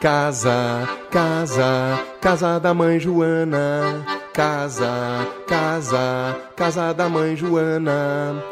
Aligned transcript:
Casa, 0.00 0.88
casa, 1.10 2.02
casa 2.22 2.58
da 2.58 2.72
mãe 2.72 2.98
Joana. 2.98 4.02
Casa, 4.32 4.88
casa, 5.46 6.38
casa 6.56 6.94
da 6.94 7.06
mãe 7.06 7.36
Joana. 7.36 8.42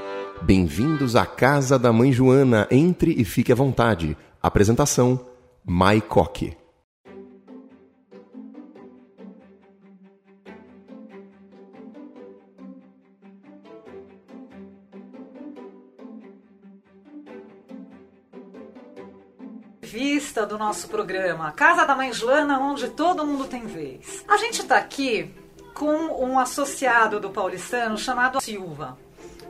Bem-vindos 0.43 1.17
à 1.17 1.25
Casa 1.25 1.79
da 1.79 1.91
Mãe 1.91 2.13
Joana. 2.13 2.69
Entre 2.71 3.15
e 3.19 3.25
fique 3.25 3.51
à 3.51 3.55
vontade. 3.55 4.15
Apresentação: 4.43 5.19
Mai 5.65 6.03
Coque. 6.03 6.55
Vista 20.39 20.47
do 20.47 20.57
nosso 20.57 20.87
programa 20.87 21.51
Casa 21.51 21.85
da 21.85 21.97
Mãe 21.97 22.13
Joana, 22.13 22.61
onde 22.61 22.91
todo 22.91 23.27
mundo 23.27 23.47
tem 23.47 23.67
vez. 23.67 24.25
A 24.29 24.37
gente 24.37 24.61
está 24.61 24.77
aqui 24.77 25.35
com 25.75 25.91
um 26.25 26.39
associado 26.39 27.19
do 27.19 27.31
paulistano 27.31 27.99
chamado 27.99 28.41
Silva. 28.41 28.97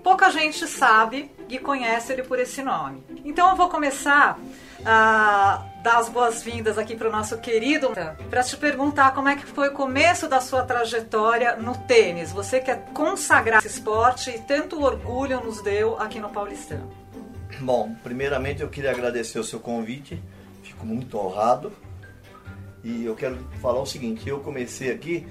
Pouca 0.02 0.30
gente 0.30 0.66
sabe 0.66 1.30
e 1.46 1.58
conhece 1.58 2.14
ele 2.14 2.22
por 2.22 2.38
esse 2.38 2.62
nome. 2.62 3.04
Então 3.22 3.50
eu 3.50 3.56
vou 3.56 3.68
começar 3.68 4.38
a 4.82 5.62
dar 5.82 5.98
as 5.98 6.08
boas-vindas 6.08 6.78
aqui 6.78 6.96
para 6.96 7.10
o 7.10 7.12
nosso 7.12 7.36
querido 7.36 7.90
para 8.30 8.42
te 8.42 8.56
perguntar 8.56 9.12
como 9.12 9.28
é 9.28 9.36
que 9.36 9.44
foi 9.44 9.68
o 9.68 9.72
começo 9.72 10.26
da 10.26 10.40
sua 10.40 10.62
trajetória 10.62 11.54
no 11.56 11.76
tênis. 11.76 12.32
Você 12.32 12.60
quer 12.60 12.86
consagrar 12.94 13.58
esse 13.58 13.68
esporte 13.68 14.30
e 14.30 14.38
tanto 14.38 14.82
orgulho 14.82 15.44
nos 15.44 15.60
deu 15.60 16.00
aqui 16.00 16.18
no 16.18 16.30
Paulistano. 16.30 16.90
Bom, 17.60 17.94
primeiramente 18.02 18.62
eu 18.62 18.68
queria 18.68 18.90
agradecer 18.90 19.38
o 19.38 19.44
seu 19.44 19.60
convite, 19.60 20.22
fico 20.78 20.86
muito 20.86 21.18
honrado. 21.18 21.72
E 22.84 23.04
eu 23.04 23.16
quero 23.16 23.36
falar 23.60 23.80
o 23.80 23.86
seguinte, 23.86 24.28
eu 24.28 24.38
comecei 24.38 24.92
aqui 24.92 25.26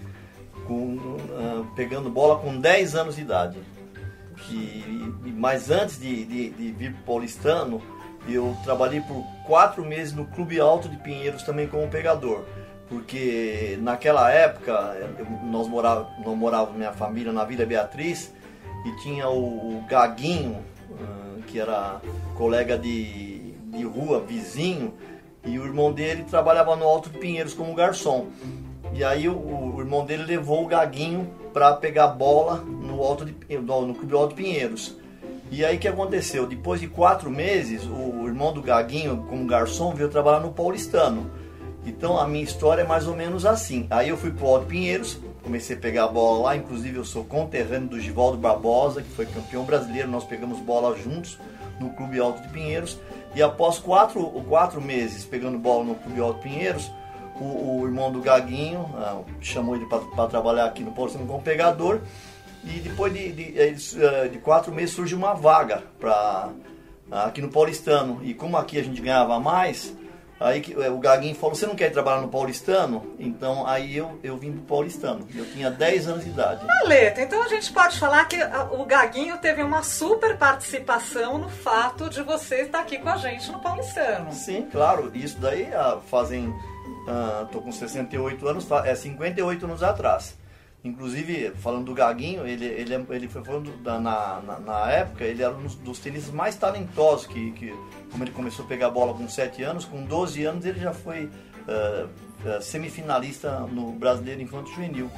com, 0.68 0.96
uh, 0.98 1.66
pegando 1.76 2.10
bola 2.10 2.40
com 2.40 2.60
10 2.60 2.96
anos 2.96 3.16
de 3.16 3.22
idade. 3.22 3.58
Que, 4.36 5.14
mas 5.34 5.72
antes 5.72 6.00
de, 6.00 6.26
de, 6.26 6.50
de 6.50 6.72
vir 6.74 6.92
para 6.94 7.02
o 7.02 7.06
Paulistano, 7.06 7.82
eu 8.28 8.56
trabalhei 8.64 9.02
por 9.02 9.26
quatro 9.46 9.84
meses 9.84 10.14
no 10.14 10.26
Clube 10.26 10.60
Alto 10.60 10.90
de 10.90 10.98
Pinheiros 10.98 11.44
também 11.44 11.68
como 11.68 11.88
pegador. 11.88 12.44
Porque 12.90 13.78
naquela 13.82 14.30
época, 14.30 14.72
eu, 15.18 15.26
nós 15.50 15.68
morávamos, 15.68 16.26
nós 16.26 16.38
morávamos 16.38 16.78
minha 16.78 16.94
família 16.94 17.32
na 17.32 17.44
Vila 17.46 17.66
Beatriz 17.66 18.34
e 18.86 18.92
tinha 19.02 19.28
o, 19.30 19.80
o 19.80 19.86
Gaguinho, 19.88 20.64
uh, 20.92 21.42
que 21.48 21.60
era 21.60 22.02
colega 22.36 22.78
de, 22.78 23.54
de 23.54 23.84
rua, 23.84 24.20
vizinho, 24.20 24.94
e 25.48 25.58
o 25.58 25.66
irmão 25.66 25.92
dele 25.92 26.24
trabalhava 26.24 26.76
no 26.76 26.86
Alto 26.86 27.10
de 27.10 27.18
Pinheiros 27.18 27.54
como 27.54 27.74
garçom. 27.74 28.28
E 28.94 29.04
aí 29.04 29.28
o, 29.28 29.36
o 29.36 29.80
irmão 29.80 30.06
dele 30.06 30.24
levou 30.24 30.64
o 30.64 30.68
Gaguinho 30.68 31.30
para 31.54 31.74
pegar 31.74 32.08
bola 32.08 32.58
no, 32.58 33.02
alto 33.02 33.26
de, 33.26 33.36
no, 33.58 33.88
no 33.88 33.96
Clube 33.96 34.14
Alto 34.14 34.36
Pinheiros. 34.36 34.96
E 35.50 35.64
aí 35.64 35.78
o 35.78 35.80
que 35.80 35.88
aconteceu? 35.88 36.46
Depois 36.46 36.82
de 36.82 36.88
quatro 36.88 37.32
meses, 37.32 37.84
o 37.86 38.28
irmão 38.28 38.52
do 38.52 38.62
Gaguinho, 38.62 39.26
como 39.30 39.46
garçom, 39.48 39.94
veio 39.94 40.10
trabalhar 40.10 40.42
no 40.42 40.52
Paulistano. 40.52 41.32
Então 41.86 42.20
a 42.20 42.28
minha 42.28 42.44
história 42.44 42.82
é 42.82 42.88
mais 42.88 43.08
ou 43.08 43.16
menos 43.16 43.46
assim. 43.46 43.88
Aí 43.90 44.10
eu 44.10 44.18
fui 44.18 44.32
pro 44.32 44.46
Alto 44.46 44.66
Pinheiros, 44.66 45.20
comecei 45.42 45.78
a 45.78 45.80
pegar 45.80 46.04
a 46.04 46.08
bola 46.08 46.44
lá, 46.44 46.58
inclusive 46.58 46.98
eu 46.98 47.06
sou 47.06 47.24
conterrâneo 47.24 47.88
do 47.88 48.00
Givaldo 48.00 48.38
Barbosa, 48.38 49.02
que 49.02 49.10
foi 49.10 49.26
campeão 49.26 49.64
brasileiro, 49.64 50.10
nós 50.10 50.26
pegamos 50.26 50.60
bola 50.60 50.98
juntos 50.98 51.40
no 51.80 51.92
Clube 51.92 52.20
Alto 52.20 52.42
de 52.42 52.50
Pinheiros. 52.50 53.00
E 53.36 53.42
após 53.42 53.78
quatro, 53.78 54.24
quatro 54.48 54.82
meses 54.82 55.24
pegando 55.26 55.58
bola 55.58 55.84
no 55.84 55.96
Clube 55.96 56.20
Alto 56.20 56.42
Pinheiros, 56.42 56.92
o, 57.40 57.82
o 57.82 57.86
irmão 57.86 58.12
do 58.12 58.20
Gaguinho 58.22 58.90
ah, 58.96 59.22
chamou 59.40 59.76
ele 59.76 59.86
para 59.86 60.28
trabalhar 60.28 60.66
aqui 60.66 60.84
no 60.84 60.92
Paulistano 60.92 61.28
como 61.28 61.42
pegador. 61.42 62.02
E 62.64 62.80
depois 62.80 63.14
de, 63.14 63.32
de, 63.32 63.52
de, 63.52 64.30
de 64.30 64.38
quatro 64.40 64.74
meses 64.74 64.96
surgiu 64.96 65.18
uma 65.18 65.34
vaga 65.34 65.84
pra, 66.00 66.50
aqui 67.12 67.42
no 67.42 67.50
Paulistano. 67.50 68.20
E 68.24 68.34
como 68.34 68.58
aqui 68.58 68.80
a 68.80 68.84
gente 68.84 69.02
ganhava 69.02 69.40
mais, 69.40 69.96
Aí 70.40 70.64
o 70.92 71.00
Gaguinho 71.00 71.36
falou, 71.36 71.56
você 71.56 71.66
não 71.66 71.76
quer 71.76 71.92
trabalhar 71.92 72.22
no 72.22 72.28
Paulistano? 72.28 73.16
Então 73.18 73.66
aí 73.66 73.98
eu, 73.98 74.20
eu 74.24 74.38
vim 74.38 74.52
pro 74.52 74.62
Paulistano. 74.62 75.28
Eu 75.34 75.46
tinha 75.46 75.72
10 75.72 76.08
anos 76.08 76.24
de 76.24 76.30
idade. 76.30 76.64
Maleta, 76.66 77.22
então 77.22 77.42
a 77.42 77.48
gente 77.48 77.74
pode 77.74 77.98
falar 77.98 78.24
que 78.26 78.38
o 78.72 78.86
Gaguinho 78.86 79.38
teve 79.40 79.64
uma 79.64 79.82
super 79.82 80.38
participação 80.38 81.40
no 81.40 81.50
fato 81.50 82.08
de 82.10 82.22
você 82.22 82.62
estar 82.62 82.82
aqui 82.82 83.00
com 83.00 83.10
a 83.10 83.18
gente 83.18 83.52
no 83.52 83.60
Paulistano. 83.60 84.32
Sim, 84.32 84.68
claro. 84.72 85.12
Isso 85.14 85.40
daí 85.40 85.74
ah, 85.74 86.00
fazem. 86.10 86.50
Uh, 86.50 87.46
tô 87.52 87.62
com 87.62 87.72
68 87.72 88.48
anos, 88.48 88.68
é 88.86 88.94
58 88.94 89.66
anos 89.66 89.82
atrás. 89.82 90.38
Inclusive, 90.84 91.52
falando 91.56 91.86
do 91.86 91.94
Gaguinho, 91.94 92.48
ele, 92.48 92.66
ele, 92.66 92.94
ele 93.10 93.28
foi 93.28 93.44
falando 93.44 93.72
da, 93.84 94.00
na, 94.00 94.42
na, 94.42 94.60
na, 94.60 94.92
época, 94.92 95.24
ele 95.24 95.44
era 95.44 95.54
um 95.54 95.66
dos 95.66 96.00
tenistas 96.00 96.34
mais 96.34 96.56
talentosos, 96.56 97.26
que, 97.28 97.52
que 97.52 97.74
como 98.12 98.24
ele 98.24 98.32
começou 98.32 98.64
a 98.64 98.68
pegar 98.68 98.90
bola 98.90 99.14
com 99.14 99.28
7 99.28 99.64
anos, 99.64 99.86
com 99.86 100.04
12 100.04 100.46
anos 100.46 100.66
ele 100.66 100.80
já 100.80 100.94
foi 100.94 101.26
uh, 101.26 102.62
semifinalista 102.62 103.62
no 103.62 103.92
Brasileiro 103.92 104.42
Infanto 104.42 104.70
Juvenil. 104.70 105.12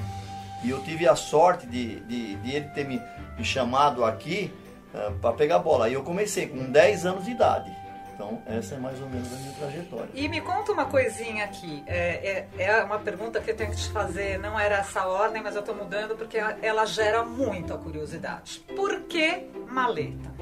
E 0.63 0.69
eu 0.69 0.81
tive 0.83 1.07
a 1.07 1.15
sorte 1.15 1.67
de, 1.67 1.99
de, 2.01 2.35
de 2.35 2.51
ele 2.51 2.67
ter 2.69 2.85
me, 2.85 3.01
me 3.37 3.43
chamado 3.43 4.03
aqui 4.03 4.51
uh, 4.93 5.11
para 5.19 5.33
pegar 5.33 5.59
bola. 5.59 5.89
E 5.89 5.93
eu 5.93 6.03
comecei 6.03 6.47
com 6.47 6.71
10 6.71 7.05
anos 7.05 7.25
de 7.25 7.31
idade. 7.31 7.78
Então, 8.19 8.41
essa 8.46 8.75
é 8.75 8.78
mais 8.78 9.02
ou 9.02 9.07
menos 9.07 9.31
a 9.31 9.38
minha 9.38 9.53
trajetória. 9.53 10.09
E 10.13 10.28
me 10.28 10.41
conta 10.41 10.74
uma 10.74 10.84
coisinha 10.84 11.46
aqui. 11.46 11.81
É, 11.88 12.47
é, 12.57 12.63
é, 12.66 12.84
uma 12.84 13.00
pergunta 13.00 13.40
que 13.40 13.50
eu 13.50 13.56
tenho 13.56 13.72
que 13.72 13.78
te 13.78 13.90
fazer. 13.91 14.38
Não 14.38 14.59
era 14.59 14.80
essa 14.80 15.07
ordem, 15.07 15.41
mas 15.41 15.56
eu 15.56 15.62
estou 15.62 15.74
mudando 15.74 16.18
porque 16.18 16.38
ela 16.62 16.85
gera 16.85 17.24
muita 17.24 17.78
curiosidade. 17.78 18.59
Por 18.75 19.03
que 19.03 19.47
maleta? 19.72 20.34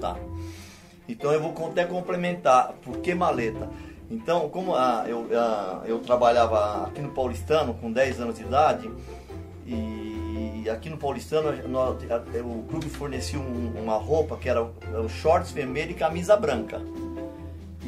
Tá. 0.00 0.16
Então, 1.08 1.32
eu 1.32 1.40
vou 1.40 1.68
até 1.68 1.84
complementar. 1.84 2.72
Por 2.82 2.96
que 2.96 3.14
maleta? 3.14 3.70
Então, 4.10 4.48
como 4.48 4.74
ah, 4.74 5.04
eu, 5.06 5.28
ah, 5.32 5.82
eu 5.86 6.00
trabalhava 6.00 6.88
aqui 6.88 7.00
no 7.00 7.12
Paulistano 7.12 7.74
com 7.74 7.92
10 7.92 8.22
anos 8.22 8.38
de 8.38 8.42
idade, 8.42 8.90
e 9.64 10.68
aqui 10.68 10.90
no 10.90 10.96
Paulistano 10.96 11.52
nós, 11.68 11.96
o 12.44 12.62
clube 12.68 12.88
fornecia 12.88 13.38
um, 13.38 13.72
uma 13.80 13.94
roupa 13.98 14.36
que 14.36 14.48
era 14.48 14.62
o 14.64 15.08
shorts 15.08 15.52
vermelho 15.52 15.92
e 15.92 15.94
camisa 15.94 16.36
branca. 16.36 16.80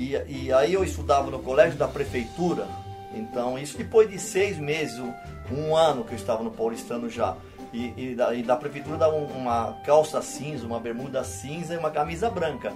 E, 0.02 0.46
e 0.46 0.52
aí 0.52 0.72
eu 0.72 0.82
estudava 0.82 1.30
no 1.30 1.38
colégio 1.38 1.78
da 1.78 1.86
prefeitura, 1.86 2.66
então 3.14 3.56
isso 3.56 3.78
depois 3.78 4.10
de 4.10 4.18
seis 4.18 4.58
meses, 4.58 4.98
um, 4.98 5.76
ano 5.76 6.02
que 6.02 6.12
eu 6.12 6.16
estava 6.16 6.42
no 6.42 6.50
Paulistano 6.50 7.08
já. 7.08 7.36
E, 7.72 7.94
e, 7.96 8.14
da, 8.14 8.34
e 8.34 8.42
da, 8.42 8.56
prefeitura 8.56 8.98
dava 8.98 9.14
uma 9.16 9.80
calça 9.84 10.20
cinza, 10.20 10.66
uma 10.66 10.80
bermuda 10.80 11.22
cinza 11.24 11.72
e 11.72 11.78
uma 11.78 11.90
camisa 11.90 12.28
branca. 12.28 12.72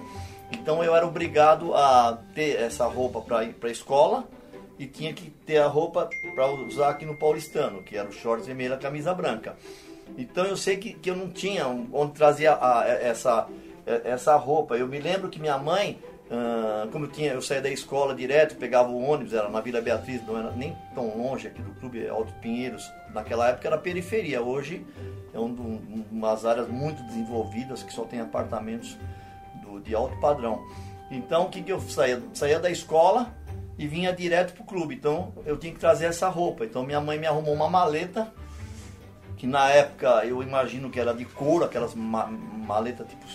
Então 0.51 0.83
eu 0.83 0.95
era 0.95 1.05
obrigado 1.05 1.75
a 1.75 2.17
ter 2.33 2.59
essa 2.59 2.85
roupa 2.85 3.19
para 3.21 3.43
ir 3.43 3.53
para 3.53 3.69
a 3.69 3.71
escola 3.71 4.23
e 4.79 4.87
tinha 4.87 5.13
que 5.13 5.29
ter 5.29 5.57
a 5.57 5.67
roupa 5.67 6.09
para 6.33 6.49
usar 6.51 6.89
aqui 6.89 7.05
no 7.05 7.15
Paulistano, 7.15 7.83
que 7.83 7.97
era 7.97 8.07
o 8.07 8.11
shorts 8.11 8.47
e 8.47 8.73
a 8.73 8.77
camisa 8.77 9.13
branca. 9.13 9.55
Então 10.17 10.45
eu 10.45 10.55
sei 10.55 10.77
que, 10.77 10.93
que 10.93 11.11
eu 11.11 11.15
não 11.15 11.29
tinha 11.29 11.67
onde 11.67 12.13
trazer 12.13 12.47
a, 12.47 12.79
a, 12.79 12.87
essa, 12.87 13.47
essa 13.85 14.35
roupa. 14.35 14.77
Eu 14.77 14.87
me 14.87 14.99
lembro 14.99 15.29
que 15.29 15.39
minha 15.39 15.57
mãe 15.57 15.99
Uh, 16.29 16.91
como 16.91 17.05
eu 17.05 17.09
tinha, 17.09 17.31
eu 17.31 17.41
saía 17.41 17.61
da 17.61 17.69
escola 17.69 18.13
direto, 18.13 18.57
pegava 18.57 18.89
o 18.89 19.01
ônibus, 19.01 19.33
era 19.33 19.47
na 19.47 19.61
Vila 19.61 19.79
Beatriz, 19.79 20.21
não 20.27 20.37
era 20.37 20.51
nem 20.51 20.75
tão 20.93 21.17
longe 21.17 21.47
aqui 21.47 21.61
do 21.61 21.71
Clube 21.79 22.05
Alto 22.09 22.33
Pinheiros. 22.41 22.91
Naquela 23.13 23.47
época 23.47 23.67
era 23.67 23.77
periferia, 23.77 24.41
hoje 24.41 24.85
é 25.33 25.39
um, 25.39 25.45
um, 25.45 26.05
umas 26.11 26.45
áreas 26.45 26.67
muito 26.67 27.01
desenvolvidas 27.03 27.81
que 27.81 27.93
só 27.93 28.03
tem 28.03 28.19
apartamentos 28.19 28.97
do, 29.63 29.79
de 29.79 29.95
alto 29.95 30.19
padrão. 30.19 30.61
Então 31.09 31.45
o 31.45 31.49
que, 31.49 31.63
que 31.63 31.71
eu 31.71 31.79
saía? 31.79 32.21
Saía 32.33 32.59
da 32.59 32.69
escola 32.69 33.33
e 33.77 33.87
vinha 33.87 34.11
direto 34.11 34.53
pro 34.53 34.65
clube. 34.65 34.95
Então 34.95 35.31
eu 35.45 35.55
tinha 35.57 35.73
que 35.73 35.79
trazer 35.79 36.07
essa 36.07 36.27
roupa. 36.27 36.65
Então 36.65 36.83
minha 36.83 36.99
mãe 36.99 37.17
me 37.17 37.25
arrumou 37.25 37.53
uma 37.53 37.69
maleta, 37.69 38.33
que 39.37 39.47
na 39.47 39.69
época 39.69 40.25
eu 40.25 40.43
imagino 40.43 40.89
que 40.89 40.99
era 40.99 41.13
de 41.13 41.23
couro, 41.23 41.63
aquelas 41.63 41.95
ma 41.95 42.27
maletas 42.27 43.07
tipo 43.07 43.25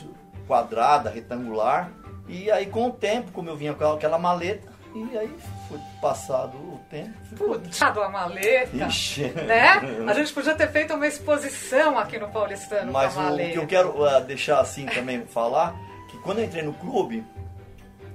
quadrada, 0.47 1.09
retangular 1.09 2.02
e 2.29 2.51
aí 2.51 2.67
com 2.67 2.87
o 2.87 2.93
tempo, 2.93 3.33
como 3.33 3.49
eu 3.49 3.57
vinha 3.57 3.75
com 3.75 3.85
aquela 3.93 4.19
maleta, 4.19 4.73
e 4.95 5.17
aí 5.17 5.35
foi 5.69 5.79
passado 6.01 6.57
o 6.57 6.81
tempo. 6.91 7.13
Puxado 7.37 8.03
a 8.03 8.09
maleta. 8.09 8.77
Ixi. 8.77 9.23
Né? 9.23 9.81
A 10.07 10.13
gente 10.13 10.33
podia 10.33 10.55
ter 10.55 10.71
feito 10.71 10.93
uma 10.93 11.07
exposição 11.07 11.99
aqui 11.99 12.19
no 12.19 12.29
Paulistano 12.29 12.93
Mas 12.93 13.17
o 13.17 13.37
que 13.37 13.59
eu 13.59 13.67
quero 13.67 14.03
uh, 14.03 14.21
deixar 14.21 14.61
assim 14.61 14.85
também 14.87 15.25
falar, 15.25 15.75
que 16.11 16.19
quando 16.19 16.41
eu 16.41 16.45
entrei 16.45 16.63
no 16.63 16.75
clube, 16.75 17.25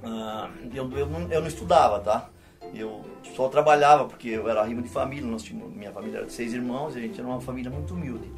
uh, 0.04 0.48
eu, 0.72 0.90
eu, 0.96 1.06
não, 1.06 1.32
eu 1.32 1.40
não 1.40 1.48
estudava, 1.48 1.98
tá? 1.98 2.28
Eu 2.72 3.04
só 3.34 3.48
trabalhava 3.48 4.04
porque 4.04 4.28
eu 4.28 4.48
era 4.48 4.62
rima 4.62 4.82
de 4.82 4.88
família, 4.88 5.26
nós 5.26 5.42
tínhamos, 5.42 5.74
minha 5.74 5.90
família 5.90 6.18
era 6.18 6.26
de 6.26 6.32
seis 6.32 6.52
irmãos 6.52 6.94
e 6.94 6.98
a 6.98 7.02
gente 7.02 7.18
era 7.18 7.28
uma 7.28 7.40
família 7.40 7.70
muito 7.70 7.92
humilde. 7.92 8.30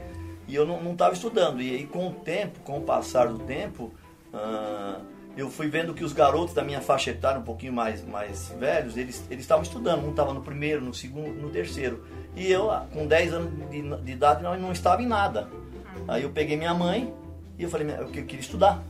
E 0.48 0.54
eu 0.54 0.66
não 0.66 0.92
estava 0.92 1.12
estudando. 1.12 1.60
E 1.60 1.74
aí 1.74 1.86
com 1.86 2.08
o 2.08 2.12
tempo, 2.12 2.58
com 2.60 2.78
o 2.78 2.82
passar 2.82 3.28
do 3.28 3.38
tempo, 3.40 3.92
uh, 4.32 5.19
eu 5.36 5.48
fui 5.48 5.68
vendo 5.68 5.94
que 5.94 6.04
os 6.04 6.12
garotos 6.12 6.54
da 6.54 6.62
minha 6.62 6.80
faixa 6.80 7.10
etária, 7.10 7.40
um 7.40 7.44
pouquinho 7.44 7.72
mais, 7.72 8.04
mais 8.04 8.54
velhos, 8.58 8.96
eles 8.96 9.24
eles 9.30 9.44
estavam 9.44 9.62
estudando. 9.62 10.04
Um 10.04 10.10
estava 10.10 10.34
no 10.34 10.42
primeiro, 10.42 10.80
no 10.80 10.92
segundo, 10.92 11.40
no 11.40 11.50
terceiro. 11.50 12.04
E 12.36 12.50
eu, 12.50 12.70
ah, 12.70 12.86
com 12.92 13.06
10 13.06 13.32
anos 13.32 13.70
de, 13.70 13.82
de 14.04 14.12
idade, 14.12 14.42
não, 14.42 14.56
não 14.58 14.72
estava 14.72 15.02
em 15.02 15.06
nada. 15.06 15.48
Aí 16.08 16.22
eu 16.22 16.30
peguei 16.30 16.56
minha 16.56 16.74
mãe 16.74 17.12
e 17.58 17.62
eu 17.62 17.70
falei 17.70 17.86
eu 17.98 18.08
queria 18.08 18.40
estudar. 18.40 18.82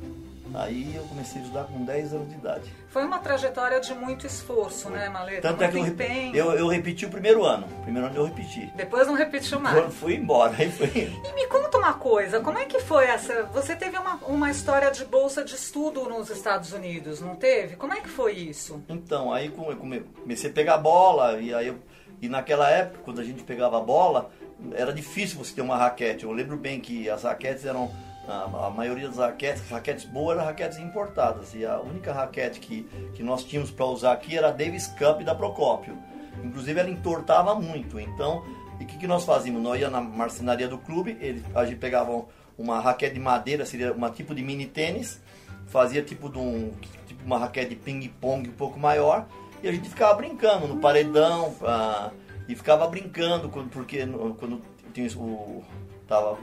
Aí 0.54 0.94
eu 0.94 1.04
comecei 1.04 1.40
a 1.40 1.44
estudar 1.44 1.64
com 1.64 1.84
10 1.84 2.14
anos 2.14 2.28
de 2.28 2.34
idade. 2.34 2.72
Foi 2.88 3.04
uma 3.04 3.18
trajetória 3.18 3.80
de 3.80 3.94
muito 3.94 4.26
esforço, 4.26 4.90
né, 4.90 5.08
Maleta? 5.08 5.42
Tanto 5.42 5.62
é 5.62 5.70
muito 5.70 5.78
é 5.78 5.84
que 5.84 5.90
empenho. 5.90 6.36
eu, 6.36 6.46
eu, 6.52 6.58
eu, 6.58 6.68
repeti 6.68 7.06
o 7.06 7.10
primeiro 7.10 7.44
ano. 7.44 7.66
O 7.78 7.82
primeiro 7.82 8.08
ano 8.08 8.16
eu 8.16 8.24
repeti. 8.24 8.70
Depois 8.74 9.06
não 9.06 9.14
repetiu 9.14 9.60
mais. 9.60 9.76
Fui, 9.76 9.90
fui 9.90 10.14
embora. 10.16 10.54
Aí 10.58 10.70
fui... 10.70 10.88
E 10.88 11.34
me 11.34 11.46
conta 11.46 11.78
uma 11.78 11.94
coisa, 11.94 12.40
como 12.40 12.58
é 12.58 12.64
que 12.64 12.80
foi 12.80 13.04
essa... 13.04 13.44
Você 13.52 13.76
teve 13.76 13.96
uma, 13.96 14.16
uma 14.26 14.50
história 14.50 14.90
de 14.90 15.04
bolsa 15.04 15.44
de 15.44 15.54
estudo 15.54 16.08
nos 16.08 16.30
Estados 16.30 16.72
Unidos, 16.72 17.20
não 17.20 17.36
teve? 17.36 17.76
Como 17.76 17.94
é 17.94 18.00
que 18.00 18.08
foi 18.08 18.32
isso? 18.32 18.82
Então, 18.88 19.32
aí 19.32 19.46
eu 19.46 19.76
comecei 19.76 20.50
a 20.50 20.52
pegar 20.52 20.78
bola 20.78 21.40
e 21.40 21.54
aí 21.54 21.68
eu... 21.68 21.78
E 22.20 22.28
naquela 22.28 22.68
época, 22.68 23.00
quando 23.04 23.20
a 23.20 23.24
gente 23.24 23.42
pegava 23.42 23.78
a 23.78 23.80
bola, 23.80 24.30
era 24.74 24.92
difícil 24.92 25.38
você 25.38 25.54
ter 25.54 25.62
uma 25.62 25.76
raquete. 25.76 26.24
Eu 26.24 26.32
lembro 26.32 26.56
bem 26.56 26.80
que 26.80 27.08
as 27.08 27.22
raquetes 27.22 27.64
eram 27.64 27.90
a, 28.30 28.66
a, 28.66 28.70
maioria 28.70 29.08
das 29.08 29.18
raquetes, 29.18 29.68
raquetes 29.68 30.04
boas 30.04 30.36
eram 30.36 30.46
raquetes 30.46 30.78
importadas. 30.78 31.54
E 31.54 31.64
a 31.66 31.80
única 31.80 32.12
raquete 32.12 32.60
que, 32.60 32.82
que 33.14 33.22
nós 33.22 33.44
tínhamos 33.44 33.70
para 33.70 33.86
usar 33.86 34.12
aqui 34.12 34.36
era 34.36 34.48
a 34.48 34.52
Davis 34.52 34.86
Cup 34.86 35.22
da 35.22 35.34
Procópio. 35.34 35.98
Inclusive 36.44 36.78
ela 36.78 36.90
entortava 36.90 37.54
muito. 37.54 37.98
Então, 37.98 38.44
e 38.78 38.84
o 38.84 38.86
que, 38.86 38.98
que 38.98 39.06
nós 39.06 39.24
fazíamos? 39.24 39.62
Nós 39.62 39.80
ia 39.80 39.90
na 39.90 40.00
marcenaria 40.00 40.68
do 40.68 40.78
clube, 40.78 41.16
ele, 41.20 41.44
a 41.54 41.64
gente 41.64 41.78
pegava 41.78 42.24
uma 42.56 42.80
raquete 42.80 43.14
de 43.14 43.20
madeira, 43.20 43.66
seria 43.66 43.92
uma 43.92 44.10
tipo 44.10 44.34
de 44.34 44.42
mini 44.42 44.66
tênis, 44.66 45.20
fazia 45.66 46.02
tipo 46.02 46.28
de 46.28 46.38
um, 46.38 46.72
tipo 47.06 47.24
uma 47.24 47.38
raquete 47.38 47.70
de 47.70 47.76
ping-pong 47.76 48.48
um 48.48 48.52
pouco 48.52 48.78
maior, 48.78 49.26
e 49.62 49.68
a 49.68 49.72
gente 49.72 49.88
ficava 49.88 50.14
brincando 50.14 50.66
no 50.66 50.78
paredão, 50.78 51.54
ah, 51.62 52.10
e 52.48 52.54
ficava 52.54 52.86
brincando, 52.86 53.48
porque 53.48 54.06
quando 54.38 54.62
tinha 54.92 55.08
o, 55.16 55.64
estava 56.10 56.36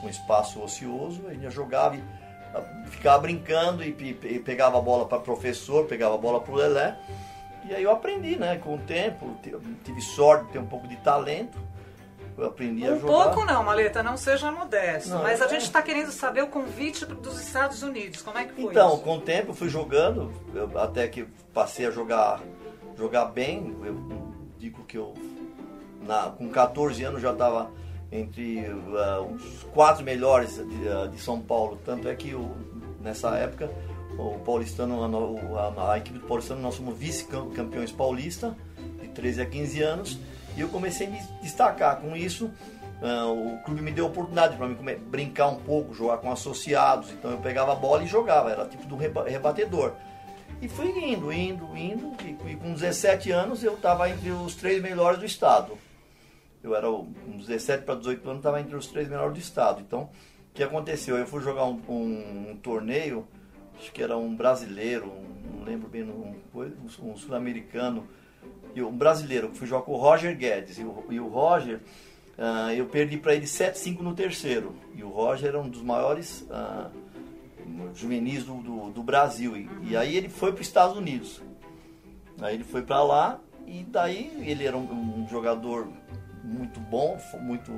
com, 0.00 0.08
espaço 0.08 0.60
ocioso, 0.60 1.22
a 1.28 1.32
gente 1.32 1.48
jogava 1.50 1.96
e 1.96 2.02
ficava 2.90 3.18
brincando 3.20 3.84
e, 3.84 3.90
e 4.24 4.40
pegava 4.40 4.78
a 4.78 4.80
bola 4.80 5.06
para 5.06 5.20
professor, 5.20 5.86
pegava 5.86 6.16
a 6.16 6.18
bola 6.18 6.40
para 6.40 6.52
o 6.52 6.56
Lelé. 6.56 6.98
E 7.68 7.74
aí 7.74 7.82
eu 7.82 7.92
aprendi, 7.92 8.36
né? 8.36 8.56
Com 8.56 8.74
o 8.74 8.78
tempo, 8.78 9.36
tive 9.84 10.00
sorte 10.00 10.46
de 10.46 10.52
ter 10.52 10.58
um 10.58 10.66
pouco 10.66 10.88
de 10.88 10.96
talento. 10.96 11.56
Eu 12.36 12.46
aprendi 12.46 12.82
um 12.88 12.94
a 12.94 12.98
jogar. 12.98 13.12
Um 13.12 13.22
pouco 13.24 13.44
não, 13.44 13.62
Maleta, 13.62 14.02
não 14.02 14.16
seja 14.16 14.50
modesto. 14.50 15.10
Não, 15.10 15.22
mas 15.22 15.40
a 15.42 15.46
é... 15.46 15.48
gente 15.48 15.62
está 15.62 15.82
querendo 15.82 16.10
saber 16.10 16.42
o 16.42 16.48
convite 16.48 17.04
dos 17.04 17.40
Estados 17.40 17.82
Unidos. 17.82 18.22
Como 18.22 18.38
é 18.38 18.46
que 18.46 18.54
foi 18.54 18.64
Então, 18.72 18.94
isso? 18.94 19.02
com 19.02 19.16
o 19.16 19.20
tempo 19.20 19.50
eu 19.50 19.54
fui 19.54 19.68
jogando, 19.68 20.32
eu, 20.54 20.78
até 20.78 21.06
que 21.06 21.24
passei 21.52 21.86
a 21.86 21.90
jogar, 21.90 22.40
jogar 22.96 23.26
bem. 23.26 23.76
Eu 23.84 24.32
digo 24.56 24.84
que 24.84 24.96
eu, 24.96 25.14
na, 26.00 26.30
com 26.30 26.48
14 26.48 27.04
anos 27.04 27.20
já 27.20 27.32
estava 27.32 27.70
entre 28.10 28.60
uh, 28.60 29.34
os 29.34 29.64
quatro 29.74 30.02
melhores 30.02 30.54
de, 30.54 30.88
uh, 30.88 31.08
de, 31.08 31.18
São 31.20 31.40
Paulo. 31.40 31.78
Tanto 31.84 32.08
é 32.08 32.14
que 32.14 32.34
o, 32.34 32.50
nessa 33.02 33.36
época 33.36 33.70
o 34.18 34.38
paulistano, 34.40 35.02
a, 35.02 35.60
a, 35.60 35.92
a, 35.92 35.98
equipe 35.98 36.18
do 36.18 36.26
paulistano, 36.26 36.60
nós 36.60 36.74
somos 36.74 36.96
vice-campeões 36.96 37.92
paulista, 37.92 38.56
de 39.00 39.08
13 39.08 39.42
a 39.42 39.46
15 39.46 39.82
anos, 39.82 40.18
e 40.56 40.60
eu 40.60 40.68
comecei 40.68 41.06
a 41.06 41.10
me 41.10 41.20
destacar. 41.40 42.00
Com 42.00 42.16
isso, 42.16 42.46
uh, 43.00 43.54
o 43.54 43.62
clube 43.62 43.82
me 43.82 43.92
deu 43.92 44.06
a 44.06 44.08
oportunidade 44.08 44.56
para 44.56 44.66
mim 44.66 44.76
brincar 45.06 45.48
um 45.48 45.56
pouco, 45.56 45.94
jogar 45.94 46.18
com 46.18 46.32
associados. 46.32 47.12
Então 47.12 47.30
eu 47.30 47.38
pegava 47.38 47.72
a 47.72 47.76
bola 47.76 48.02
e 48.02 48.06
jogava, 48.06 48.50
era 48.50 48.66
tipo 48.66 48.86
do 48.86 48.96
rebatedor. 48.96 49.92
E 50.60 50.68
fui 50.68 50.88
indo, 50.88 51.32
indo, 51.32 51.76
indo, 51.76 52.12
e, 52.24 52.50
e 52.50 52.56
com 52.56 52.72
17 52.72 53.30
anos 53.30 53.62
eu 53.62 53.74
estava 53.74 54.10
entre 54.10 54.30
os 54.30 54.56
três 54.56 54.82
melhores 54.82 55.20
do 55.20 55.26
estado 55.26 55.78
eu 56.62 56.74
era 56.74 56.90
uns 56.90 57.46
17 57.46 57.84
para 57.84 57.94
18 57.94 58.24
anos, 58.28 58.38
estava 58.40 58.60
entre 58.60 58.76
os 58.76 58.86
três 58.86 59.08
melhores 59.08 59.34
do 59.34 59.38
estado. 59.38 59.80
Então, 59.80 60.10
o 60.50 60.54
que 60.54 60.62
aconteceu? 60.62 61.16
Eu 61.16 61.26
fui 61.26 61.42
jogar 61.42 61.64
um, 61.64 61.80
um, 61.88 62.50
um 62.50 62.56
torneio, 62.56 63.26
acho 63.78 63.92
que 63.92 64.02
era 64.02 64.16
um 64.16 64.34
brasileiro, 64.34 65.06
um, 65.06 65.58
não 65.58 65.64
lembro 65.64 65.88
bem, 65.88 66.02
um, 66.02 67.16
sul-americano, 67.16 68.06
e 68.74 68.82
um 68.82 68.92
brasileiro, 68.92 69.50
fui 69.54 69.66
jogar 69.66 69.82
com 69.82 69.92
o 69.92 69.96
Roger 69.96 70.36
Guedes. 70.36 70.78
E 70.78 70.82
o, 70.82 71.04
e 71.10 71.20
o 71.20 71.28
Roger, 71.28 71.80
uh, 72.36 72.70
eu 72.76 72.86
perdi 72.86 73.16
para 73.16 73.34
ele 73.34 73.46
7-5 73.46 74.00
no 74.00 74.14
terceiro. 74.14 74.74
E 74.94 75.02
o 75.02 75.08
Roger 75.08 75.48
era 75.48 75.60
um 75.60 75.68
dos 75.68 75.82
maiores 75.82 76.46
uh, 76.50 76.90
juvenis 77.94 78.44
do, 78.44 78.54
do, 78.56 78.90
do 78.90 79.02
Brasil. 79.02 79.56
E, 79.56 79.68
e, 79.82 79.96
aí 79.96 80.16
ele 80.16 80.28
foi 80.28 80.52
para 80.52 80.60
os 80.60 80.66
Estados 80.66 80.96
Unidos. 80.96 81.40
Aí 82.40 82.54
ele 82.54 82.64
foi 82.64 82.82
para 82.82 83.02
lá 83.02 83.40
e 83.66 83.82
daí 83.84 84.32
ele 84.46 84.64
era 84.64 84.76
um, 84.76 85.22
um 85.22 85.28
jogador 85.28 85.88
muito 86.48 86.80
bom, 86.80 87.18
muito 87.40 87.72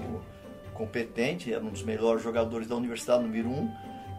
competente, 0.75 1.53
era 1.53 1.63
um 1.63 1.71
dos 1.71 1.83
melhores 1.83 2.23
jogadores 2.23 2.67
da 2.67 2.77
universidade, 2.77 3.23
número 3.23 3.49
um. 3.49 3.71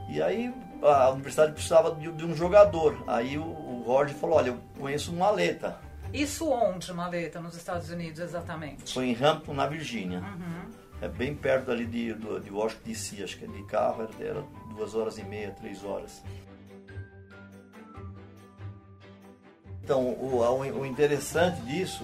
E 0.10 0.22
aí 0.22 0.54
a 0.84 1.10
universidade 1.12 1.54
precisava 1.54 1.96
de, 1.96 2.12
de 2.12 2.26
um 2.26 2.36
jogador. 2.36 3.04
Aí 3.08 3.38
o, 3.38 3.44
o 3.44 3.84
Roger 3.86 4.16
falou, 4.16 4.38
olha, 4.38 4.50
eu 4.50 4.60
conheço 4.80 5.12
um 5.14 5.18
maleta. 5.18 5.80
Isso 6.14 6.50
onde, 6.50 6.92
maleta, 6.94 7.40
nos 7.40 7.56
Estados 7.56 7.90
Unidos, 7.90 8.20
exatamente? 8.20 8.94
Foi 8.94 9.06
em 9.06 9.16
Hampton, 9.16 9.54
na 9.54 9.66
Virgínia. 9.66 10.20
Uhum. 10.20 10.72
É 11.02 11.08
bem 11.08 11.34
perto 11.34 11.72
ali 11.72 11.86
de, 11.86 12.14
de, 12.14 12.40
de 12.42 12.52
Washington 12.52 12.84
DC, 12.86 13.24
acho 13.24 13.38
que 13.38 13.46
é 13.46 13.48
de 13.48 13.64
carro 13.64 14.04
era, 14.04 14.30
era 14.30 14.44
duas 14.76 14.94
horas 14.94 15.18
e 15.18 15.24
meia, 15.24 15.52
três 15.52 15.84
horas. 15.84 16.22
Então, 19.84 20.10
o, 20.10 20.42
o 20.80 20.86
interessante 20.86 21.60
disso, 21.62 22.04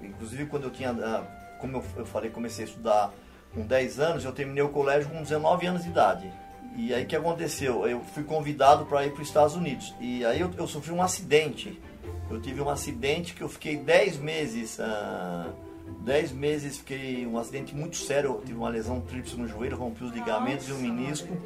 inclusive 0.00 0.46
quando 0.46 0.64
eu 0.64 0.70
tinha 0.70 0.90
ah, 0.90 1.37
como 1.58 1.78
eu, 1.78 1.84
eu 1.96 2.06
falei, 2.06 2.30
comecei 2.30 2.64
a 2.64 2.68
estudar 2.68 3.12
com 3.54 3.62
10 3.62 4.00
anos, 4.00 4.24
eu 4.24 4.32
terminei 4.32 4.62
o 4.62 4.68
colégio 4.68 5.10
com 5.10 5.22
19 5.22 5.66
anos 5.66 5.82
de 5.82 5.88
idade. 5.88 6.32
E 6.76 6.94
aí 6.94 7.04
o 7.04 7.06
que 7.06 7.16
aconteceu? 7.16 7.86
Eu 7.86 8.00
fui 8.14 8.22
convidado 8.22 8.86
para 8.86 9.04
ir 9.04 9.12
para 9.12 9.22
os 9.22 9.28
Estados 9.28 9.56
Unidos. 9.56 9.94
E 10.00 10.24
aí 10.24 10.40
eu, 10.40 10.50
eu, 10.56 10.66
sofri 10.66 10.92
um 10.92 11.02
acidente. 11.02 11.80
Eu 12.30 12.40
tive 12.40 12.60
um 12.60 12.68
acidente 12.68 13.34
que 13.34 13.42
eu 13.42 13.48
fiquei 13.48 13.76
10 13.76 14.18
meses. 14.18 14.78
Uh, 14.78 15.52
10 16.04 16.32
meses 16.32 16.78
fiquei 16.78 17.26
um 17.26 17.36
acidente 17.36 17.74
muito 17.74 17.96
sério. 17.96 18.30
Eu 18.30 18.40
tive 18.42 18.58
uma 18.58 18.68
lesão 18.68 19.00
tríplice 19.00 19.36
no 19.36 19.48
joelho, 19.48 19.76
rompi 19.76 20.04
os 20.04 20.12
ligamentos 20.12 20.68
Nossa. 20.68 20.80
e 20.80 20.88
o 20.88 20.92
menisco. 20.92 21.36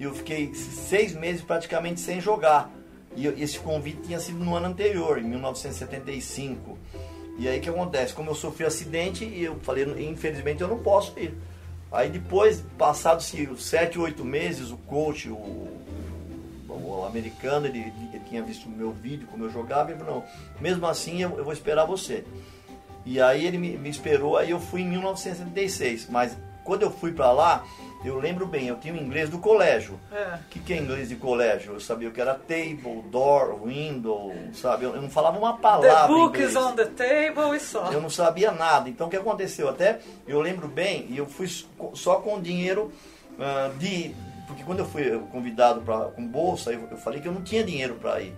E 0.00 0.04
eu 0.04 0.14
fiquei 0.14 0.52
seis 0.54 1.14
meses 1.14 1.42
praticamente 1.42 2.00
sem 2.00 2.20
jogar. 2.20 2.70
E 3.14 3.26
esse 3.26 3.58
convite 3.60 4.02
tinha 4.02 4.18
sido 4.20 4.44
no 4.44 4.54
ano 4.54 4.66
anterior, 4.66 5.18
em 5.18 5.24
1975. 5.24 6.76
E 7.38 7.48
aí 7.48 7.58
o 7.58 7.60
que 7.60 7.68
acontece? 7.68 8.14
Como 8.14 8.30
eu 8.30 8.34
sofri 8.34 8.64
um 8.64 8.68
acidente 8.68 9.24
e 9.24 9.44
eu 9.44 9.56
falei, 9.60 9.84
infelizmente 10.08 10.62
eu 10.62 10.68
não 10.68 10.78
posso 10.78 11.18
ir. 11.18 11.34
Aí 11.92 12.08
depois, 12.08 12.62
passados 12.76 13.32
sete, 13.58 13.98
oito 13.98 14.24
meses, 14.24 14.70
o 14.70 14.76
coach, 14.76 15.28
o, 15.28 15.68
o, 16.68 17.04
americano, 17.06 17.66
ele, 17.66 17.92
ele, 18.12 18.22
tinha 18.28 18.42
visto 18.42 18.66
o 18.66 18.70
meu 18.70 18.92
vídeo, 18.92 19.28
como 19.30 19.44
eu 19.44 19.50
jogava, 19.50 19.92
e 19.92 19.96
falou, 19.96 20.16
não, 20.16 20.24
mesmo 20.60 20.86
assim 20.86 21.22
eu, 21.22 21.38
eu 21.38 21.44
vou 21.44 21.52
esperar 21.52 21.84
você. 21.84 22.24
E 23.04 23.20
aí 23.20 23.46
ele 23.46 23.56
me, 23.56 23.76
me 23.76 23.88
esperou, 23.88 24.36
aí 24.36 24.50
eu 24.50 24.58
fui 24.58 24.80
em 24.80 24.88
1976. 24.88 26.08
Mas 26.10 26.36
quando 26.64 26.82
eu 26.82 26.90
fui 26.90 27.12
para 27.12 27.30
lá, 27.30 27.64
eu 28.04 28.18
lembro 28.18 28.46
bem, 28.46 28.68
eu 28.68 28.76
tinha 28.76 28.94
o 28.94 28.96
inglês 28.96 29.28
do 29.28 29.38
colégio. 29.38 29.98
O 30.10 30.14
é. 30.14 30.38
que, 30.50 30.60
que 30.60 30.72
é 30.72 30.76
inglês 30.76 31.08
de 31.08 31.16
colégio? 31.16 31.74
Eu 31.74 31.80
sabia 31.80 32.08
o 32.08 32.12
que 32.12 32.20
era 32.20 32.34
table, 32.34 33.02
door, 33.10 33.60
window, 33.64 34.32
sabe? 34.52 34.84
Eu, 34.84 34.94
eu 34.94 35.02
não 35.02 35.10
falava 35.10 35.38
uma 35.38 35.56
palavra. 35.56 35.88
The 35.88 36.06
book 36.06 36.40
is 36.40 36.56
on 36.56 36.74
the 36.74 36.84
table 36.84 37.56
e 37.56 37.60
só. 37.60 37.90
Eu 37.90 38.00
não 38.00 38.10
sabia 38.10 38.52
nada. 38.52 38.88
Então 38.88 39.06
o 39.06 39.10
que 39.10 39.16
aconteceu? 39.16 39.68
Até 39.68 40.00
eu 40.26 40.40
lembro 40.40 40.68
bem, 40.68 41.06
e 41.08 41.16
eu 41.16 41.26
fui 41.26 41.48
só 41.94 42.16
com 42.16 42.40
dinheiro 42.40 42.92
uh, 43.32 43.76
de. 43.78 44.14
Porque 44.46 44.62
quando 44.62 44.78
eu 44.80 44.86
fui 44.86 45.18
convidado 45.32 45.80
pra, 45.80 46.04
com 46.06 46.26
bolsa, 46.26 46.72
eu, 46.72 46.86
eu 46.90 46.96
falei 46.96 47.20
que 47.20 47.26
eu 47.26 47.32
não 47.32 47.42
tinha 47.42 47.64
dinheiro 47.64 47.94
para 47.94 48.20
ir. 48.20 48.34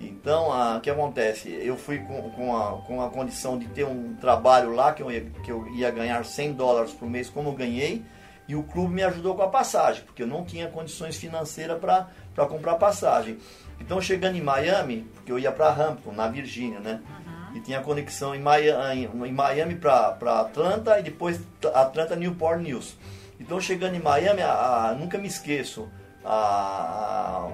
Então, 0.00 0.50
ah, 0.50 0.76
o 0.78 0.80
que 0.80 0.88
acontece? 0.88 1.50
Eu 1.62 1.76
fui 1.76 1.98
com, 1.98 2.30
com, 2.30 2.56
a, 2.56 2.78
com 2.86 3.02
a 3.02 3.10
condição 3.10 3.58
de 3.58 3.66
ter 3.66 3.84
um 3.84 4.14
trabalho 4.14 4.72
lá 4.72 4.94
que 4.94 5.02
eu, 5.02 5.10
ia, 5.10 5.26
que 5.44 5.52
eu 5.52 5.66
ia 5.74 5.90
ganhar 5.90 6.24
100 6.24 6.54
dólares 6.54 6.92
por 6.92 7.08
mês, 7.08 7.28
como 7.28 7.50
eu 7.50 7.52
ganhei, 7.52 8.02
e 8.50 8.56
o 8.56 8.64
clube 8.64 8.92
me 8.92 9.04
ajudou 9.04 9.36
com 9.36 9.42
a 9.42 9.48
passagem, 9.48 10.02
porque 10.02 10.24
eu 10.24 10.26
não 10.26 10.44
tinha 10.44 10.66
condições 10.66 11.16
financeiras 11.16 11.78
para 11.78 12.46
comprar 12.48 12.74
passagem. 12.74 13.38
Então, 13.78 14.00
chegando 14.00 14.36
em 14.36 14.40
Miami, 14.40 15.08
porque 15.14 15.30
eu 15.30 15.38
ia 15.38 15.52
para 15.52 15.72
Hampton, 15.72 16.10
na 16.10 16.26
Virgínia, 16.26 16.80
né? 16.80 17.00
Uhum. 17.08 17.56
E 17.56 17.60
tinha 17.60 17.80
conexão 17.80 18.34
em 18.34 18.40
Miami, 18.40 19.08
em 19.24 19.32
Miami 19.32 19.76
para 19.76 20.40
Atlanta 20.40 20.98
e 20.98 21.02
depois 21.04 21.40
Atlanta 21.72 22.16
Newport 22.16 22.60
News. 22.60 22.96
Então, 23.38 23.60
chegando 23.60 23.94
em 23.94 24.00
Miami, 24.00 24.42
a, 24.42 24.88
a, 24.88 24.94
nunca 24.94 25.16
me 25.16 25.28
esqueço, 25.28 25.88
a, 26.24 27.50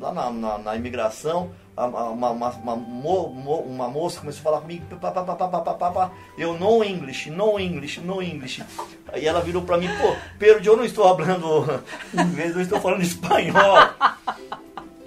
lá 0.00 0.12
na, 0.12 0.30
na, 0.30 0.58
na 0.58 0.76
imigração, 0.76 1.50
uma, 1.86 2.30
uma, 2.30 2.30
uma, 2.30 2.74
uma, 2.74 3.88
moça 3.88 4.20
começou 4.20 4.40
a 4.40 4.42
falar 4.42 4.60
comigo, 4.60 4.84
pá, 4.96 5.10
pá, 5.12 5.90
pá, 5.90 6.10
eu 6.36 6.54
no 6.54 6.82
English, 6.82 7.30
no 7.30 7.58
English, 7.58 8.00
no 8.00 8.22
English. 8.22 8.64
Aí 9.12 9.26
ela 9.26 9.40
virou 9.40 9.62
para 9.62 9.78
mim, 9.78 9.88
pô, 10.00 10.16
Pedro, 10.38 10.64
eu 10.64 10.76
não 10.76 10.84
estou 10.84 11.04
falando 11.16 11.82
inglês, 12.12 12.54
eu 12.56 12.62
estou 12.62 12.80
falando 12.80 13.02
espanhol. 13.02 13.76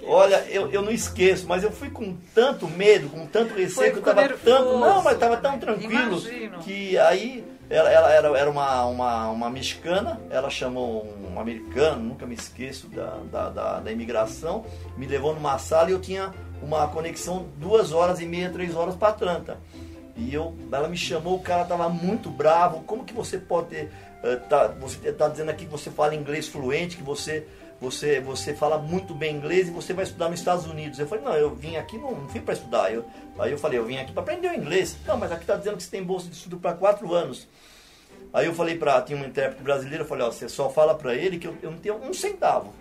Olha, 0.04 0.44
eu, 0.48 0.70
eu 0.70 0.82
não 0.82 0.90
esqueço, 0.90 1.46
mas 1.46 1.62
eu 1.62 1.70
fui 1.70 1.88
com 1.88 2.16
tanto 2.34 2.66
medo, 2.68 3.08
com 3.08 3.26
tanto 3.26 3.54
receio, 3.54 3.92
que 3.92 3.98
eu 3.98 4.02
tava 4.02 4.22
nervoso, 4.22 4.44
tanto. 4.44 4.78
Não, 4.78 5.02
mas 5.02 5.18
tava 5.18 5.36
tão 5.36 5.52
né? 5.52 5.58
tranquilo 5.58 6.18
Imagino. 6.18 6.58
que 6.58 6.98
aí 6.98 7.44
ela, 7.72 7.90
ela 7.90 8.12
era, 8.12 8.38
era 8.38 8.50
uma, 8.50 8.84
uma, 8.84 9.30
uma 9.30 9.50
mexicana, 9.50 10.20
ela 10.30 10.50
chamou 10.50 11.06
um 11.32 11.40
americano, 11.40 12.02
nunca 12.02 12.26
me 12.26 12.34
esqueço 12.34 12.86
da, 12.88 13.18
da, 13.30 13.48
da, 13.48 13.80
da 13.80 13.90
imigração, 13.90 14.64
me 14.96 15.06
levou 15.06 15.34
numa 15.34 15.58
sala 15.58 15.88
e 15.88 15.92
eu 15.92 16.00
tinha 16.00 16.32
uma 16.62 16.86
conexão 16.88 17.46
duas 17.56 17.90
horas 17.90 18.20
e 18.20 18.26
meia, 18.26 18.50
três 18.50 18.76
horas 18.76 18.94
para 18.94 19.08
Atlanta. 19.08 19.58
E 20.14 20.34
eu, 20.34 20.54
ela 20.70 20.88
me 20.88 20.96
chamou, 20.96 21.36
o 21.36 21.40
cara 21.40 21.64
tava 21.64 21.88
muito 21.88 22.28
bravo. 22.28 22.82
Como 22.82 23.04
que 23.04 23.14
você 23.14 23.38
pode 23.38 23.68
ter. 23.68 23.90
eh, 24.22 24.36
tá, 24.36 24.68
você 24.68 25.10
tá 25.10 25.28
dizendo 25.28 25.50
aqui 25.50 25.64
que 25.64 25.70
você 25.70 25.90
fala 25.90 26.14
inglês 26.14 26.46
fluente, 26.46 26.98
que 26.98 27.02
você, 27.02 27.46
você, 27.82 28.20
você 28.20 28.54
fala 28.54 28.78
muito 28.78 29.12
bem 29.12 29.34
inglês 29.36 29.66
e 29.68 29.70
você 29.72 29.92
vai 29.92 30.04
estudar 30.04 30.28
nos 30.28 30.38
Estados 30.38 30.64
Unidos. 30.66 30.98
Eu 31.00 31.06
falei, 31.08 31.24
não, 31.24 31.34
eu 31.34 31.52
vim 31.54 31.76
aqui, 31.76 31.98
não, 31.98 32.12
não 32.12 32.26
vim 32.28 32.40
para 32.40 32.54
estudar. 32.54 32.92
Eu, 32.92 33.04
aí 33.38 33.50
eu 33.50 33.58
falei, 33.58 33.78
eu 33.78 33.84
vim 33.84 33.96
aqui 33.98 34.12
para 34.12 34.22
aprender 34.22 34.48
o 34.50 34.54
inglês. 34.54 34.96
Não, 35.06 35.16
mas 35.18 35.32
aqui 35.32 35.44
tá 35.44 35.56
dizendo 35.56 35.76
que 35.76 35.82
você 35.82 35.90
tem 35.90 36.02
bolsa 36.04 36.28
de 36.28 36.36
estudo 36.36 36.56
para 36.58 36.74
quatro 36.74 37.12
anos. 37.12 37.48
Aí 38.32 38.46
eu 38.46 38.54
falei 38.54 38.78
para 38.78 39.02
tinha 39.02 39.18
um 39.18 39.26
intérprete 39.26 39.62
brasileiro, 39.62 40.04
eu 40.04 40.08
falei, 40.08 40.24
ó, 40.24 40.30
você 40.30 40.48
só 40.48 40.70
fala 40.70 40.94
para 40.94 41.14
ele 41.14 41.38
que 41.38 41.46
eu, 41.46 41.56
eu 41.60 41.70
não 41.72 41.78
tenho 41.78 41.96
um 41.96 42.14
centavo. 42.14 42.72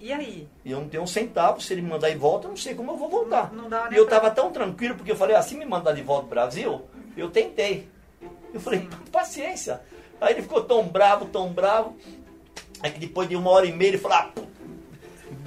E 0.00 0.12
aí? 0.12 0.48
E 0.64 0.72
eu 0.72 0.80
não 0.80 0.88
tenho 0.88 1.02
um 1.02 1.06
centavo, 1.06 1.60
se 1.60 1.72
ele 1.72 1.82
me 1.82 1.90
mandar 1.90 2.10
de 2.10 2.16
volta, 2.16 2.46
eu 2.46 2.50
não 2.50 2.56
sei 2.56 2.74
como 2.74 2.90
eu 2.90 2.96
vou 2.96 3.08
voltar. 3.08 3.52
Não- 3.52 3.68
não 3.68 3.92
e 3.92 3.96
eu 3.96 4.06
pra- 4.06 4.18
tava 4.18 4.30
tão 4.34 4.50
tranquilo, 4.50 4.96
porque 4.96 5.12
eu 5.12 5.16
falei, 5.16 5.36
ah, 5.36 5.42
se 5.42 5.54
me 5.54 5.64
mandar 5.64 5.92
de 5.92 6.02
volta 6.02 6.22
pro 6.22 6.30
Brasil, 6.30 6.82
eu 7.16 7.30
tentei. 7.30 7.86
Eu 8.52 8.60
falei, 8.60 8.88
paciência. 9.12 9.80
Aí 10.20 10.32
ele 10.34 10.42
ficou 10.42 10.62
tão 10.64 10.82
bravo, 10.88 11.26
tão 11.26 11.52
bravo, 11.52 11.96
é 12.82 12.90
que 12.90 12.98
depois 12.98 13.28
de 13.28 13.36
uma 13.36 13.50
hora 13.50 13.66
e 13.66 13.72
meia 13.72 13.90
ele 13.90 13.98
falou, 13.98 14.16
ah, 14.16 14.30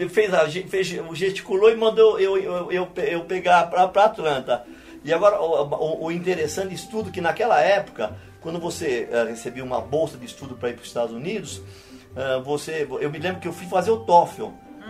fez, 0.10 0.32
fez, 0.70 0.88
gesticulou 1.14 1.72
e 1.72 1.76
mandou 1.76 2.20
eu, 2.20 2.38
eu, 2.38 2.72
eu, 2.72 2.88
eu 2.96 3.22
pegar 3.26 3.68
pra 3.68 4.06
Atlanta. 4.06 4.66
E 5.04 5.14
agora, 5.14 5.40
o, 5.40 6.06
o, 6.06 6.12
interessante 6.12 6.70
disso 6.70 6.90
tudo, 6.90 7.12
que 7.12 7.22
naquela 7.22 7.62
época, 7.62 8.18
quando 8.42 8.60
você 8.60 9.08
eh, 9.12 9.26
recebia 9.26 9.64
uma 9.64 9.80
bolsa 9.80 10.18
de 10.18 10.26
estudo 10.26 10.56
para 10.56 10.70
ir 10.70 10.74
para 10.74 10.82
os 10.82 10.88
Estados 10.88 11.14
Unidos, 11.14 11.62
ah, 12.16 12.42
você, 12.44 12.88
eu 13.00 13.12
me 13.12 13.20
lembro 13.20 13.40
que 13.40 13.48
eu 13.48 13.54
fui 13.54 13.68
fazer 13.68 13.92
o 13.92 13.98
TOEFL. 13.98 14.50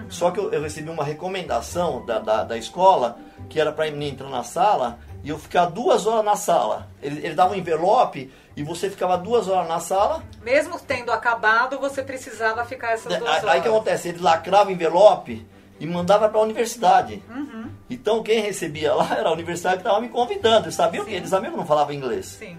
Só 0.10 0.32
que 0.32 0.40
eu, 0.40 0.52
eu 0.52 0.62
recebi 0.62 0.90
uma 0.90 1.04
recomendação 1.04 2.06
da, 2.06 2.20
da, 2.20 2.44
da 2.44 2.58
escola, 2.58 3.18
que 3.50 3.60
era 3.60 3.72
para 3.72 3.90
mim 3.92 4.08
entrar 4.10 4.30
na 4.30 4.44
sala 4.44 5.00
e 5.26 5.30
eu 5.30 5.40
ficar 5.40 5.66
duas 5.66 6.06
horas 6.06 6.24
na 6.24 6.36
sala. 6.36 6.88
Ele, 7.02 7.26
ele 7.26 7.34
dava 7.34 7.54
um 7.54 7.58
envelope 7.58 8.32
e 8.56 8.64
você 8.64 8.90
ficava 8.92 9.18
duas 9.18 9.48
horas 9.48 9.68
na 9.68 9.80
sala. 9.80 10.24
Mesmo 10.44 10.80
tendo 10.80 11.12
acabado, 11.12 11.80
você 11.80 12.04
precisava 12.04 12.64
ficar 12.64 12.92
essas 12.92 13.12
Né, 13.12 13.18
duas 13.18 13.32
Aí 13.32 13.38
horas. 13.40 13.50
aí 13.56 13.62
que 13.62 13.68
acontece? 13.68 14.10
Ele 14.10 14.22
lacrava 14.22 14.70
o 14.70 14.72
envelope 14.72 15.46
e 15.80 15.88
mandava 15.88 16.30
para 16.30 16.40
a 16.40 16.44
universidade. 16.44 17.24
Então 17.90 18.22
quem 18.22 18.40
recebia 18.40 18.94
lá 18.94 19.16
era 19.18 19.30
a 19.30 19.32
universidade 19.34 19.78
que 19.78 19.82
estava 19.82 20.00
me 20.00 20.10
convidando. 20.10 20.66
Eles 20.66 20.76
sabiam 20.76 21.04
que 21.04 21.14
eles 21.14 21.30
sabiam 21.30 21.50
que 21.52 21.56
eu 21.56 21.62
não 21.62 21.68
falava 21.68 21.94
inglês. 21.94 22.28
Sim. 22.28 22.58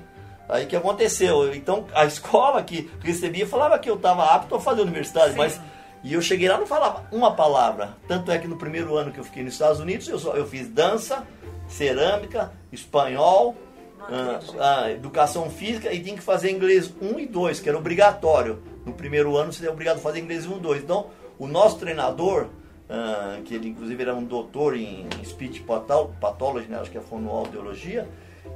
Aí 0.49 0.67
que 0.67 0.75
aconteceu? 0.77 1.55
Então 1.55 1.87
a 1.95 2.05
escola 2.05 2.63
que 2.65 2.91
recebia 3.01 3.47
falava 3.47 3.79
que 3.79 3.89
eu 3.89 3.95
estava 3.95 4.25
apto 4.35 4.57
a 4.57 4.61
fazer 4.61 4.83
universidade, 4.83 5.33
Sim. 5.33 5.39
mas 5.39 5.61
e 6.05 6.13
eu 6.15 6.23
cheguei 6.23 6.49
lá 6.49 6.59
não 6.59 6.67
falava 6.67 7.05
uma 7.11 7.33
palavra. 7.35 7.97
Tanto 8.07 8.31
é 8.31 8.39
que 8.39 8.47
no 8.47 8.57
primeiro 8.57 8.97
ano 8.97 9.11
que 9.13 9.19
eu 9.19 9.25
fiquei 9.25 9.43
nos 9.43 9.55
Estados 9.55 9.81
Unidos, 9.81 10.09
eu, 10.09 10.19
só, 10.19 10.35
eu 10.35 10.47
fiz 10.47 10.69
dança, 10.69 11.27
cerâmica, 11.69 12.53
espanhol, 12.73 13.57
ah, 14.01 14.41
ah, 14.59 14.91
educação 14.91 15.51
física 15.51 15.93
e 15.93 16.01
tinha 16.01 16.17
que 16.17 16.23
fazer 16.23 16.51
inglês 16.51 16.93
1 17.01 17.19
e 17.19 17.27
2, 17.27 17.61
que 17.61 17.69
era 17.69 17.77
obrigatório. 17.79 18.63
No 18.85 18.93
primeiro 18.93 19.37
ano 19.37 19.53
você 19.53 19.67
é 19.67 19.71
obrigado 19.71 19.97
a 19.97 20.01
fazer 20.01 20.21
inglês 20.21 20.47
1 20.47 20.57
e 20.57 20.61
2. 20.61 20.83
Então, 20.83 21.07
o 21.39 21.47
nosso 21.47 21.79
treinador, 21.79 22.47
ah, 22.89 23.39
que 23.45 23.55
ele 23.55 23.69
inclusive 23.69 24.01
era 24.03 24.15
um 24.15 24.25
doutor 24.25 24.77
em 24.77 25.07
speech 25.25 25.61
pathol- 25.63 26.13
pathology, 26.21 26.69
né, 26.69 26.79
acho 26.79 26.91
que 26.91 26.99
é 26.99 27.01
fonoaudiologia, 27.01 28.09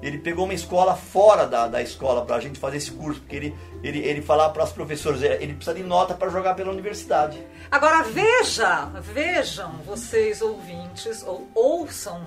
ele 0.02 0.18
pegou 0.18 0.44
uma 0.44 0.54
escola 0.54 0.94
fora 0.94 1.47
da, 1.47 1.66
da 1.66 1.82
escola 1.82 2.25
para 2.25 2.37
a 2.37 2.40
gente 2.40 2.59
fazer 2.59 2.78
esse 2.78 2.90
curso, 2.90 3.20
porque 3.20 3.37
ele, 3.37 3.59
ele, 3.82 3.99
ele 4.00 4.23
falava 4.23 4.52
para 4.52 4.64
os 4.64 4.73
professores, 4.73 5.23
eh, 5.23 5.38
ele 5.40 5.54
precisa 5.54 5.76
de 5.76 5.82
nota 5.82 6.14
para 6.14 6.30
jogar 6.30 6.54
pela 6.54 6.70
universidade. 6.70 7.44
Agora 7.70 8.02
veja, 8.02 8.87
vejam 9.00 9.73
vocês 9.85 10.40
ouvintes, 10.40 11.23
ou 11.23 11.49
ouçam 11.54 12.26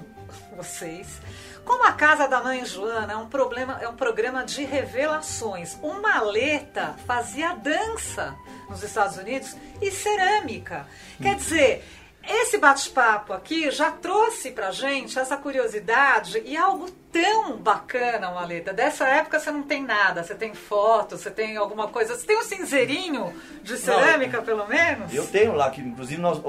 vocês, 0.56 1.20
como 1.66 1.86
a 1.86 1.94
casa 1.94 2.28
da 2.28 2.44
mãe 2.44 2.66
Joana 2.66 3.14
é 3.14 3.16
um 3.16 3.28
problema, 3.28 3.80
é 3.82 3.88
um 3.88 3.96
programa 3.96 4.44
de 4.44 4.66
revelações. 4.66 5.78
O 5.82 5.94
Maleta 5.94 6.96
fazia 7.08 7.54
dança 7.56 8.36
nos 8.70 8.84
Estados 8.84 9.18
Unidos 9.18 9.56
e 9.82 9.90
cerâmica. 9.90 10.86
Quer 11.22 11.36
dizer, 11.36 11.86
esse 12.28 12.58
bate-papo 12.58 13.34
aqui 13.34 13.70
já 13.70 13.92
trouxe 13.92 14.52
pra 14.52 14.72
gente 14.72 15.18
essa 15.20 15.36
curiosidade 15.36 16.42
e 16.46 16.56
algo 16.56 16.90
tão 17.12 17.58
bacana, 17.58 18.32
Maleta. 18.32 18.72
Dessa 18.74 19.06
época 19.08 19.40
você 19.40 19.52
não 19.52 19.64
tem 19.64 19.84
nada, 19.84 20.24
você 20.24 20.34
tem 20.34 20.54
foto, 20.54 21.18
você 21.18 21.30
tem 21.30 21.58
alguma 21.58 21.88
coisa, 21.90 22.16
você 22.16 22.26
tem 22.26 22.38
um 22.38 22.44
cinzeirinho 22.44 23.34
de 23.62 23.78
cerâmica, 23.78 24.42
pelo 24.42 24.66
menos? 24.68 25.14
Eu 25.14 25.28
tenho 25.28 25.54
lá, 25.54 25.70
que 25.70 25.82
inclusive 25.82 26.22
nós, 26.22 26.42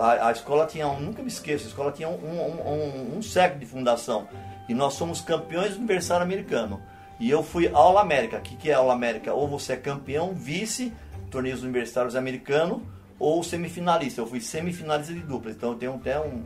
a, 0.00 0.28
a- 0.28 0.32
escola 0.32 0.66
tinha, 0.66 0.88
um, 0.88 0.98
nunca 1.00 1.22
me 1.22 1.28
esqueço, 1.28 1.64
a 1.64 1.68
escola 1.68 1.92
tinha 1.92 2.08
um, 2.08 2.14
um, 2.14 2.68
um- 3.14 3.18
um 3.18 3.22
século 3.22 3.60
de 3.60 3.66
fundação. 3.66 4.26
E 4.68 4.74
nós 4.74 4.94
somos 4.94 5.20
campeões 5.20 5.70
do 5.72 5.76
aniversário 5.76 6.24
americano. 6.24 6.82
E 7.20 7.30
eu 7.30 7.42
fui 7.42 7.70
Aula 7.72 8.00
América. 8.00 8.38
O 8.38 8.40
que, 8.40 8.56
que 8.56 8.70
é 8.70 8.74
Aula 8.74 8.92
América? 8.92 9.32
Ou 9.32 9.46
você 9.46 9.74
é 9.74 9.76
campeão, 9.76 10.32
vice, 10.34 10.92
torneios 11.30 11.62
universitários 11.62 12.16
americanos, 12.16 12.82
ou 13.18 13.42
semifinalista. 13.42 14.20
Eu 14.20 14.26
fui 14.26 14.40
semifinalista 14.40 15.12
de 15.12 15.20
dupla. 15.20 15.50
Então 15.50 15.72
eu 15.72 15.76
tenho 15.78 15.94
até 15.94 16.20
um, 16.20 16.42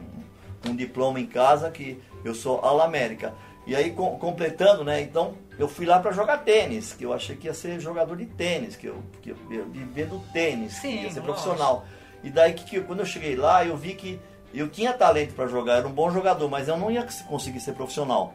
um 0.68 0.74
diploma 0.76 1.18
em 1.20 1.26
casa 1.26 1.70
que 1.70 2.00
eu 2.24 2.34
sou 2.34 2.58
Aula 2.64 2.84
América. 2.84 3.34
E 3.66 3.76
aí, 3.76 3.92
com- 3.92 4.18
completando, 4.18 4.82
né? 4.82 5.00
Então, 5.02 5.34
eu 5.58 5.68
fui 5.68 5.84
lá 5.86 6.00
para 6.00 6.10
jogar 6.12 6.38
tênis, 6.38 6.92
que 6.94 7.04
eu 7.04 7.12
achei 7.12 7.36
que 7.36 7.46
ia 7.46 7.54
ser 7.54 7.78
jogador 7.78 8.16
de 8.16 8.24
tênis, 8.26 8.74
que 8.74 8.86
eu, 8.86 9.02
que 9.22 9.30
eu, 9.30 9.36
eu 9.50 9.66
viver 9.66 10.06
do 10.06 10.18
tênis, 10.32 10.74
que 10.74 10.80
Sim, 10.80 11.02
ia 11.02 11.10
ser 11.12 11.20
profissional. 11.20 11.84
E 12.24 12.30
daí, 12.30 12.54
que, 12.54 12.64
que, 12.64 12.80
quando 12.80 13.00
eu 13.00 13.06
cheguei 13.06 13.36
lá, 13.36 13.64
eu 13.64 13.76
vi 13.76 13.94
que 13.94 14.18
eu 14.52 14.68
tinha 14.68 14.92
talento 14.94 15.34
para 15.34 15.46
jogar, 15.46 15.76
era 15.76 15.86
um 15.86 15.92
bom 15.92 16.10
jogador, 16.10 16.48
mas 16.48 16.68
eu 16.68 16.76
não 16.76 16.90
ia 16.90 17.06
conseguir 17.28 17.60
ser 17.60 17.72
profissional. 17.74 18.34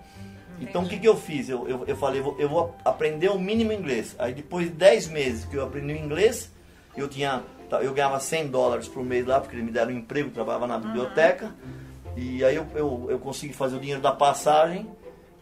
Então, 0.61 0.83
o 0.83 0.87
que, 0.87 0.97
que 0.97 1.07
eu 1.07 1.17
fiz? 1.17 1.49
Eu, 1.49 1.67
eu, 1.67 1.83
eu 1.85 1.97
falei, 1.97 2.21
eu 2.21 2.23
vou, 2.23 2.35
eu 2.39 2.47
vou 2.47 2.75
aprender 2.85 3.29
o 3.29 3.37
mínimo 3.37 3.73
inglês. 3.73 4.15
Aí, 4.17 4.33
depois 4.33 4.67
de 4.67 4.73
10 4.73 5.07
meses 5.09 5.43
que 5.45 5.55
eu 5.55 5.63
aprendi 5.65 5.91
o 5.93 5.97
inglês, 5.97 6.49
eu 6.95 7.09
tinha 7.09 7.43
eu 7.81 7.93
ganhava 7.93 8.19
100 8.19 8.47
dólares 8.47 8.87
por 8.87 9.03
mês 9.03 9.25
lá, 9.25 9.39
porque 9.39 9.55
eles 9.55 9.65
me 9.65 9.71
deram 9.71 9.91
um 9.91 9.97
emprego, 9.97 10.29
trabalhava 10.29 10.67
na 10.67 10.77
biblioteca. 10.77 11.53
E 12.15 12.43
aí 12.45 12.55
eu, 12.55 12.65
eu, 12.75 13.07
eu 13.09 13.19
consegui 13.19 13.53
fazer 13.53 13.75
o 13.75 13.79
dinheiro 13.79 14.01
da 14.01 14.11
passagem 14.11 14.87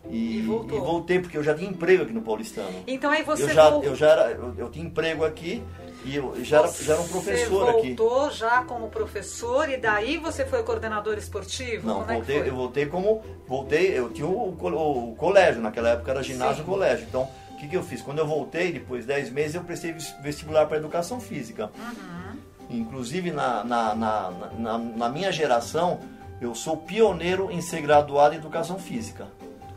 e, 0.10 0.40
E 0.40 0.42
voltou. 0.42 0.78
e 0.78 0.82
voltei, 0.82 1.20
porque 1.20 1.38
eu 1.38 1.44
já 1.44 1.54
tinha 1.54 1.70
emprego 1.70 2.04
aqui 2.04 2.14
no 2.14 2.22
Paulistano. 2.22 2.84
Então 2.88 3.12
aí 3.12 3.24
você 3.24 3.44
eu, 3.44 3.50
já, 3.50 3.70
voltou- 3.70 3.90
eu 3.90 3.96
já 3.96 4.08
era, 4.10 4.32
eu, 4.32 4.54
eu 4.58 4.70
tinha 4.70 4.86
emprego 4.86 5.24
aqui 5.24 5.64
e 6.04 6.16
eu 6.16 6.34
já 6.44 6.60
era, 6.60 6.68
já 6.68 6.94
era 6.94 7.02
um 7.02 7.08
professor 7.08 7.66
você 7.66 7.72
aqui. 7.78 7.94
voltou 7.96 8.32
já 8.32 8.64
como 8.64 8.90
professor 8.90 9.70
e 9.70 9.78
daí 9.78 10.18
você 10.18 10.46
foi 10.46 10.64
coordenador 10.64 11.18
esportivo? 11.18 11.88
Não, 11.88 12.00
Como 12.00 12.12
é 12.12 12.14
voltei, 12.16 12.40
foi? 12.40 12.50
eu 12.50 12.56
voltei 12.56 12.86
como. 12.88 13.22
Voltei, 13.48 13.98
eu 13.98 14.10
tinha 14.10 14.28
o, 14.28 14.54
co- 14.58 14.70
o 14.72 15.16
colégio, 15.16 15.62
naquela 15.62 15.90
época 15.90 16.10
era 16.12 16.24
ginásio 16.24 16.58
Sim. 16.58 16.62
e 16.64 16.66
colégio. 16.66 17.06
Então, 17.08 17.30
o 17.54 17.58
que, 17.58 17.68
que 17.68 17.78
eu 17.78 17.84
fiz? 17.84 18.02
Quando 18.02 18.20
eu 18.20 18.28
voltei, 18.28 18.72
depois 18.72 19.02
de 19.02 19.08
10 19.08 19.30
meses, 19.32 19.56
eu 19.56 19.64
prestei 19.64 19.92
ves- 19.94 20.16
vestibular 20.22 20.66
para 20.66 20.78
educação 20.78 21.20
física. 21.20 21.72
Uhum. 21.78 22.38
Inclusive, 22.70 23.32
na, 23.32 23.64
na, 23.64 23.96
na, 23.96 24.32
na, 24.58 24.78
na 24.78 25.10
minha 25.10 25.32
geração, 25.32 26.00
eu 26.42 26.56
sou 26.56 26.78
pioneiro 26.78 27.52
em 27.52 27.62
ser 27.62 27.82
graduado 27.82 28.34
em 28.34 28.38
educação 28.38 28.80
física. 28.80 29.28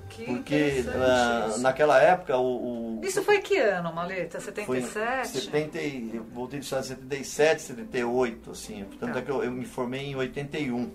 Que 0.08 0.24
Porque 0.24 0.54
isso. 0.56 1.58
naquela 1.60 2.00
época, 2.00 2.36
o. 2.38 2.98
o 2.98 3.04
Isso 3.04 3.22
foi 3.22 3.38
que 3.40 3.58
ano, 3.58 3.92
Maleta? 3.92 4.40
foi 4.40 4.80
77? 4.80 5.28
70, 5.44 5.78
e- 5.78 6.10
eu 6.14 6.24
voltei 6.32 6.58
em 6.60 6.62
77, 6.62 7.60
78, 7.62 8.50
assim. 8.52 8.84
Portanto, 8.84 9.12
Tá. 9.12 9.18
é 9.18 9.22
que 9.22 9.30
eu, 9.30 9.44
eu 9.44 9.52
me 9.52 9.66
formei 9.66 10.06
em 10.06 10.16
81. 10.16 10.74
Uhum. 10.76 10.90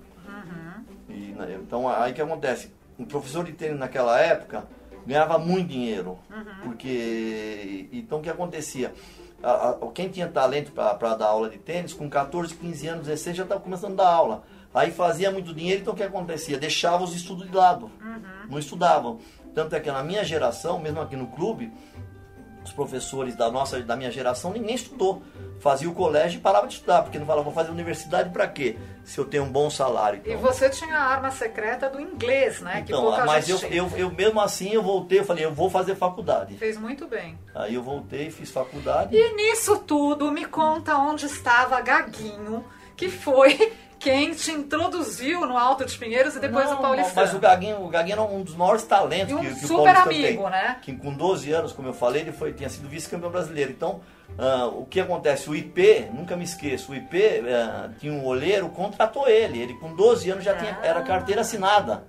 E, 1.10 1.14
né, 1.38 1.60
então, 1.62 1.88
aí 1.88 2.14
que 2.14 2.22
acontece? 2.22 2.72
Um 2.98 3.06
professor 3.06 3.44
de 3.44 3.52
tênis 3.52 3.78
naquela 3.78 4.20
época 4.20 4.64
ganhava 5.06 5.38
muito 5.38 5.70
dinheiro. 5.70 6.18
Porque. 6.64 7.88
Então, 7.92 8.20
o 8.20 8.22
que 8.22 8.30
acontecia? 8.30 8.94
A- 9.44 9.70
a- 9.70 9.78
quem 9.94 10.08
tinha 10.10 10.28
talento 10.28 10.72
para 10.72 11.16
dar 11.16 11.26
aula 11.28 11.50
de 11.50 11.58
tênis, 11.58 11.94
com 11.94 12.10
14, 12.10 12.54
15 12.56 12.88
anos, 12.88 13.06
16, 13.08 13.36
já 13.38 13.44
estava 13.44 13.60
começando 13.62 13.94
a 14.00 14.04
dar 14.04 14.10
aula. 14.10 14.44
Aí 14.74 14.92
fazia 14.92 15.32
muito 15.32 15.54
dinheiro, 15.54 15.82
então 15.82 15.94
o 15.94 15.98
que 15.98 16.04
acontecia? 16.04 16.58
Deixava 16.58 17.04
os 17.04 17.14
estudos 17.16 17.50
de 17.50 17.56
lado. 17.56 17.90
Não 18.50 18.58
estudavam. 18.60 19.20
Tanto 19.54 19.76
é 19.76 19.80
que 19.80 19.92
na 19.92 20.02
minha 20.04 20.24
geração, 20.24 20.80
mesmo 20.80 21.02
aqui 21.02 21.16
no 21.16 21.28
clube, 21.28 21.72
os 22.64 22.72
professores 22.72 23.36
da 23.36 23.50
nossa 23.52 23.82
da 23.82 23.96
minha 23.96 24.12
geração 24.12 24.52
ninguém 24.52 24.76
estudou. 24.76 25.22
Fazia 25.60 25.88
o 25.88 25.94
colégio 25.94 26.40
e 26.40 26.42
parava 26.42 26.68
de 26.68 26.74
estudar 26.74 27.04
porque 27.04 27.20
não 27.20 27.26
falava 27.26 27.44
vou 27.44 27.54
fazer 27.54 27.70
universidade 27.70 28.30
para 28.32 28.48
quê? 28.48 28.78
Se 29.04 29.20
eu 29.20 29.26
tenho 29.26 29.44
um 29.44 29.52
bom 29.52 29.70
salário 29.70 30.22
E 30.26 30.30
então, 30.30 30.42
você 30.42 30.70
tinha 30.70 30.96
a 30.98 31.04
arma 31.04 31.30
secreta 31.30 31.90
do 31.90 32.00
inglês, 32.00 32.62
né? 32.62 32.82
que 32.82 32.92
então 32.92 33.26
mas 33.26 33.48
eu, 33.48 33.60
eu, 33.70 33.92
eu 33.96 34.12
mesmo 34.12 34.42
assim 34.42 34.72
eu 34.72 34.82
voltei 34.82 35.20
eu 35.20 35.24
falei 35.24 35.46
eu 35.46 35.54
vou 35.54 35.70
fazer 35.70 35.96
faculdade. 35.96 36.56
Fez 36.58 36.78
muito 36.78 37.08
bem. 37.08 37.38
aí 37.54 37.76
eu 37.76 37.84
voltei 37.84 38.32
fiz 38.32 38.50
faculdade. 38.50 39.16
E 39.16 39.34
nisso 39.36 39.78
tudo, 39.80 40.32
me 40.32 40.46
conta 40.46 40.98
onde 40.98 41.26
estava 41.26 41.80
Gaguinho, 41.82 42.66
que 42.96 43.10
foi 43.10 43.72
quem 44.02 44.34
te 44.34 44.52
introduziu 44.52 45.46
no 45.46 45.56
Alto 45.56 45.86
de 45.86 45.96
Pinheiros 45.98 46.36
e 46.36 46.40
depois 46.40 46.66
Não, 46.66 46.76
no 46.76 46.82
Paulistano. 46.82 47.16
Mas 47.16 47.34
o 47.36 47.40
Gaguinho, 47.40 47.84
o 47.84 47.88
Gaguinho 47.88 48.14
era 48.14 48.22
um 48.24 48.42
dos 48.42 48.56
maiores 48.56 48.84
talentos 48.84 49.30
E 49.32 49.36
um 49.36 49.40
que, 49.40 49.48
que 49.56 49.66
o 49.66 49.68
super 49.68 49.96
amigo, 49.96 50.42
tem. 50.44 50.52
né? 50.52 50.78
Que 50.82 50.94
com 50.94 51.14
12 51.14 51.52
anos, 51.52 51.72
como 51.72 51.88
eu 51.88 51.94
falei, 51.94 52.24
ele 52.24 52.32
foi, 52.32 52.52
tinha 52.52 52.68
sido 52.68 52.90
vice-campeão 52.90 53.30
brasileiro. 53.30 53.72
Então, 53.72 54.02
ah, 54.40 54.66
o 54.66 54.86
que 54.86 55.00
acontece? 55.00 55.48
O 55.50 55.56
IP, 55.56 56.08
nunca 56.14 56.36
me 56.36 56.44
esqueço, 56.44 56.92
o 56.92 56.96
IP 56.96 57.44
ah, 57.48 57.90
tinha 58.00 58.12
um 58.12 58.26
olheiro, 58.26 58.68
contratou 58.70 59.28
ele. 59.30 59.60
Ele 59.62 59.76
com 59.76 59.94
12 59.96 60.32
anos 60.32 60.44
já 60.44 60.56
tinha, 60.56 60.80
Ah. 60.82 60.86
era 60.86 61.02
carteira 61.04 61.42
assinada. 61.42 62.04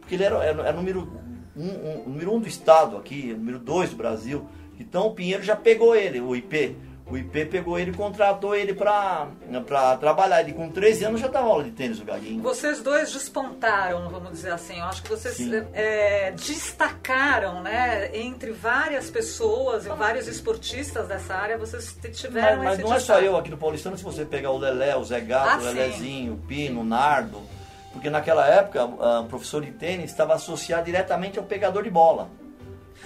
Porque 0.00 0.14
ele 0.16 0.24
era, 0.24 0.36
era, 0.44 0.62
era 0.62 0.72
número, 0.72 1.10
um, 1.56 1.66
um, 1.66 2.04
número 2.08 2.34
um 2.34 2.40
do 2.40 2.46
estado 2.48 2.96
aqui, 2.96 3.32
número 3.32 3.58
dois 3.58 3.90
do 3.90 3.96
Brasil. 3.96 4.46
Então 4.78 5.06
o 5.06 5.14
Pinheiro 5.14 5.42
já 5.42 5.56
pegou 5.56 5.94
ele, 5.96 6.20
o 6.20 6.36
IP. 6.36 6.76
O 7.10 7.16
IP 7.16 7.46
pegou 7.46 7.78
ele 7.78 7.90
e 7.90 7.94
contratou 7.94 8.54
ele 8.54 8.74
pra, 8.74 9.28
pra 9.66 9.96
trabalhar. 9.96 10.42
Ele 10.42 10.52
com 10.52 10.68
13 10.70 11.04
anos 11.06 11.20
já 11.20 11.28
dava 11.28 11.48
aula 11.48 11.64
de 11.64 11.70
tênis, 11.70 11.98
o 12.00 12.04
Gaguinho. 12.04 12.42
Vocês 12.42 12.82
dois 12.82 13.10
despontaram, 13.12 14.10
vamos 14.10 14.32
dizer 14.32 14.52
assim. 14.52 14.78
Eu 14.78 14.84
acho 14.84 15.02
que 15.02 15.08
vocês 15.08 15.34
Sim. 15.34 15.50
é, 15.72 16.32
destacaram, 16.32 17.62
né? 17.62 18.10
Entre 18.14 18.52
várias 18.52 19.10
pessoas 19.10 19.86
e 19.86 19.88
vários 19.88 20.28
esportistas 20.28 21.08
dessa 21.08 21.34
área, 21.34 21.56
vocês 21.56 21.96
tiveram 22.12 22.58
Mas, 22.58 22.78
mas 22.78 22.78
não 22.80 22.86
é 22.88 23.00
só 23.00 23.14
destaque. 23.14 23.24
eu 23.24 23.36
aqui 23.36 23.50
no 23.50 23.56
Paulistano, 23.56 23.96
se 23.96 24.04
você 24.04 24.24
pegar 24.24 24.50
o 24.50 24.58
Lelé, 24.58 24.94
o 24.96 25.04
Zé 25.04 25.20
Gato, 25.20 25.48
Ah, 25.48 25.56
o 25.56 25.60
sim. 25.60 25.66
Lelezinho, 25.66 26.34
o 26.34 26.38
Pino, 26.38 26.80
o 26.82 26.84
Nardo, 26.84 27.40
porque 27.92 28.10
naquela 28.10 28.46
época 28.46 28.84
o 28.84 29.24
professor 29.24 29.64
de 29.64 29.70
tênis 29.72 30.10
estava 30.10 30.34
associado 30.34 30.84
diretamente 30.84 31.38
ao 31.38 31.44
pegador 31.44 31.82
de 31.82 31.90
bola. 31.90 32.28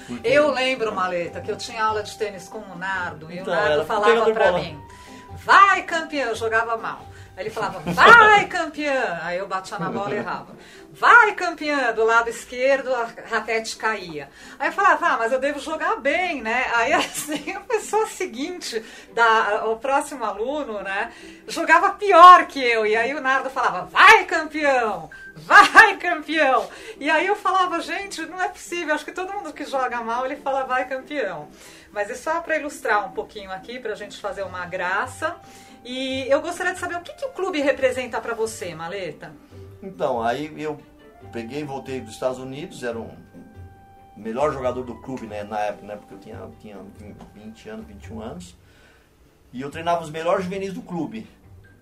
Porque- 0.06 0.28
Eu 0.28 0.50
lembro, 0.50 0.94
Maleta, 0.94 1.40
que 1.40 1.50
eu 1.50 1.56
tinha 1.56 1.84
aula 1.84 2.02
de 2.02 2.16
tênis 2.18 2.49
com 2.49 2.58
o 2.58 2.76
Nardo 2.76 3.30
e 3.30 3.38
Então, 3.38 3.52
o 3.52 3.56
Nardo 3.56 3.72
era 3.75 3.84
falava 3.84 4.32
pra 4.32 4.52
mim: 4.52 4.80
vai 5.44 5.82
campeã, 5.82 6.26
eu 6.26 6.34
jogava 6.34 6.76
mal. 6.76 7.06
Aí 7.34 7.44
ele 7.44 7.50
falava, 7.50 7.80
vai 7.92 8.44
campeã! 8.46 9.18
Aí 9.22 9.38
eu 9.38 9.49
batia 9.49 9.78
na 9.78 9.88
bola 9.90 10.14
e 10.14 10.18
errava. 10.18 10.54
Vai 10.92 11.32
campeã! 11.34 11.90
Do 11.90 12.04
lado 12.04 12.28
esquerdo 12.28 12.94
a 12.94 13.08
raquete 13.30 13.76
caía. 13.76 14.28
Aí 14.58 14.68
eu 14.68 14.72
falava, 14.75 15.06
ah, 15.06 15.16
mas 15.16 15.32
eu 15.32 15.40
devo 15.40 15.58
jogar 15.58 15.96
bem, 15.96 16.42
né? 16.42 16.66
Aí 16.75 16.92
assim, 16.92 17.52
a 17.56 17.61
pessoa 17.61 18.06
seguinte, 18.06 18.84
da, 19.14 19.64
o 19.64 19.76
próximo 19.78 20.22
aluno, 20.22 20.82
né, 20.82 21.11
jogava 21.49 21.92
pior 21.92 22.44
que 22.46 22.62
eu. 22.62 22.84
E 22.84 22.94
aí 22.94 23.14
o 23.14 23.20
Nardo 23.22 23.49
falava, 23.49 23.87
vai 23.87 24.25
campeão! 24.26 25.08
Vai 25.34 25.96
campeão! 25.96 26.68
E 26.98 27.08
aí 27.10 27.26
eu 27.26 27.36
falava, 27.36 27.80
gente, 27.80 28.22
não 28.26 28.40
é 28.40 28.48
possível, 28.48 28.94
acho 28.94 29.04
que 29.04 29.12
todo 29.12 29.32
mundo 29.32 29.52
que 29.52 29.64
joga 29.64 30.00
mal, 30.02 30.24
ele 30.26 30.36
fala 30.36 30.64
vai 30.64 30.86
campeão. 30.86 31.48
Mas 31.90 32.10
é 32.10 32.14
só 32.14 32.40
para 32.40 32.56
ilustrar 32.56 33.06
um 33.06 33.12
pouquinho 33.12 33.50
aqui, 33.50 33.78
pra 33.78 33.94
gente 33.94 34.18
fazer 34.18 34.42
uma 34.42 34.66
graça. 34.66 35.36
E 35.84 36.26
eu 36.28 36.40
gostaria 36.40 36.72
de 36.72 36.78
saber 36.78 36.96
o 36.96 37.00
que, 37.00 37.12
que 37.14 37.24
o 37.24 37.30
clube 37.30 37.60
representa 37.60 38.20
para 38.20 38.34
você, 38.34 38.74
Maleta? 38.74 39.32
Então, 39.82 40.22
aí 40.22 40.52
eu 40.62 40.80
peguei 41.32 41.60
e 41.60 41.64
voltei 41.64 42.00
dos 42.00 42.14
Estados 42.14 42.38
Unidos, 42.38 42.82
era 42.82 42.98
um 42.98 43.10
melhor 44.16 44.52
jogador 44.52 44.84
do 44.84 44.94
clube 44.96 45.26
né, 45.26 45.42
na 45.42 45.58
época, 45.58 45.86
né, 45.86 45.96
porque 45.96 46.14
eu 46.14 46.18
tinha, 46.18 46.48
tinha 46.60 46.78
20 47.34 47.68
anos, 47.68 47.86
21 47.86 48.20
anos. 48.20 48.56
E 49.52 49.60
eu 49.60 49.70
treinava 49.70 50.02
os 50.02 50.10
melhores 50.10 50.44
juvenis 50.44 50.72
do 50.72 50.82
clube. 50.82 51.28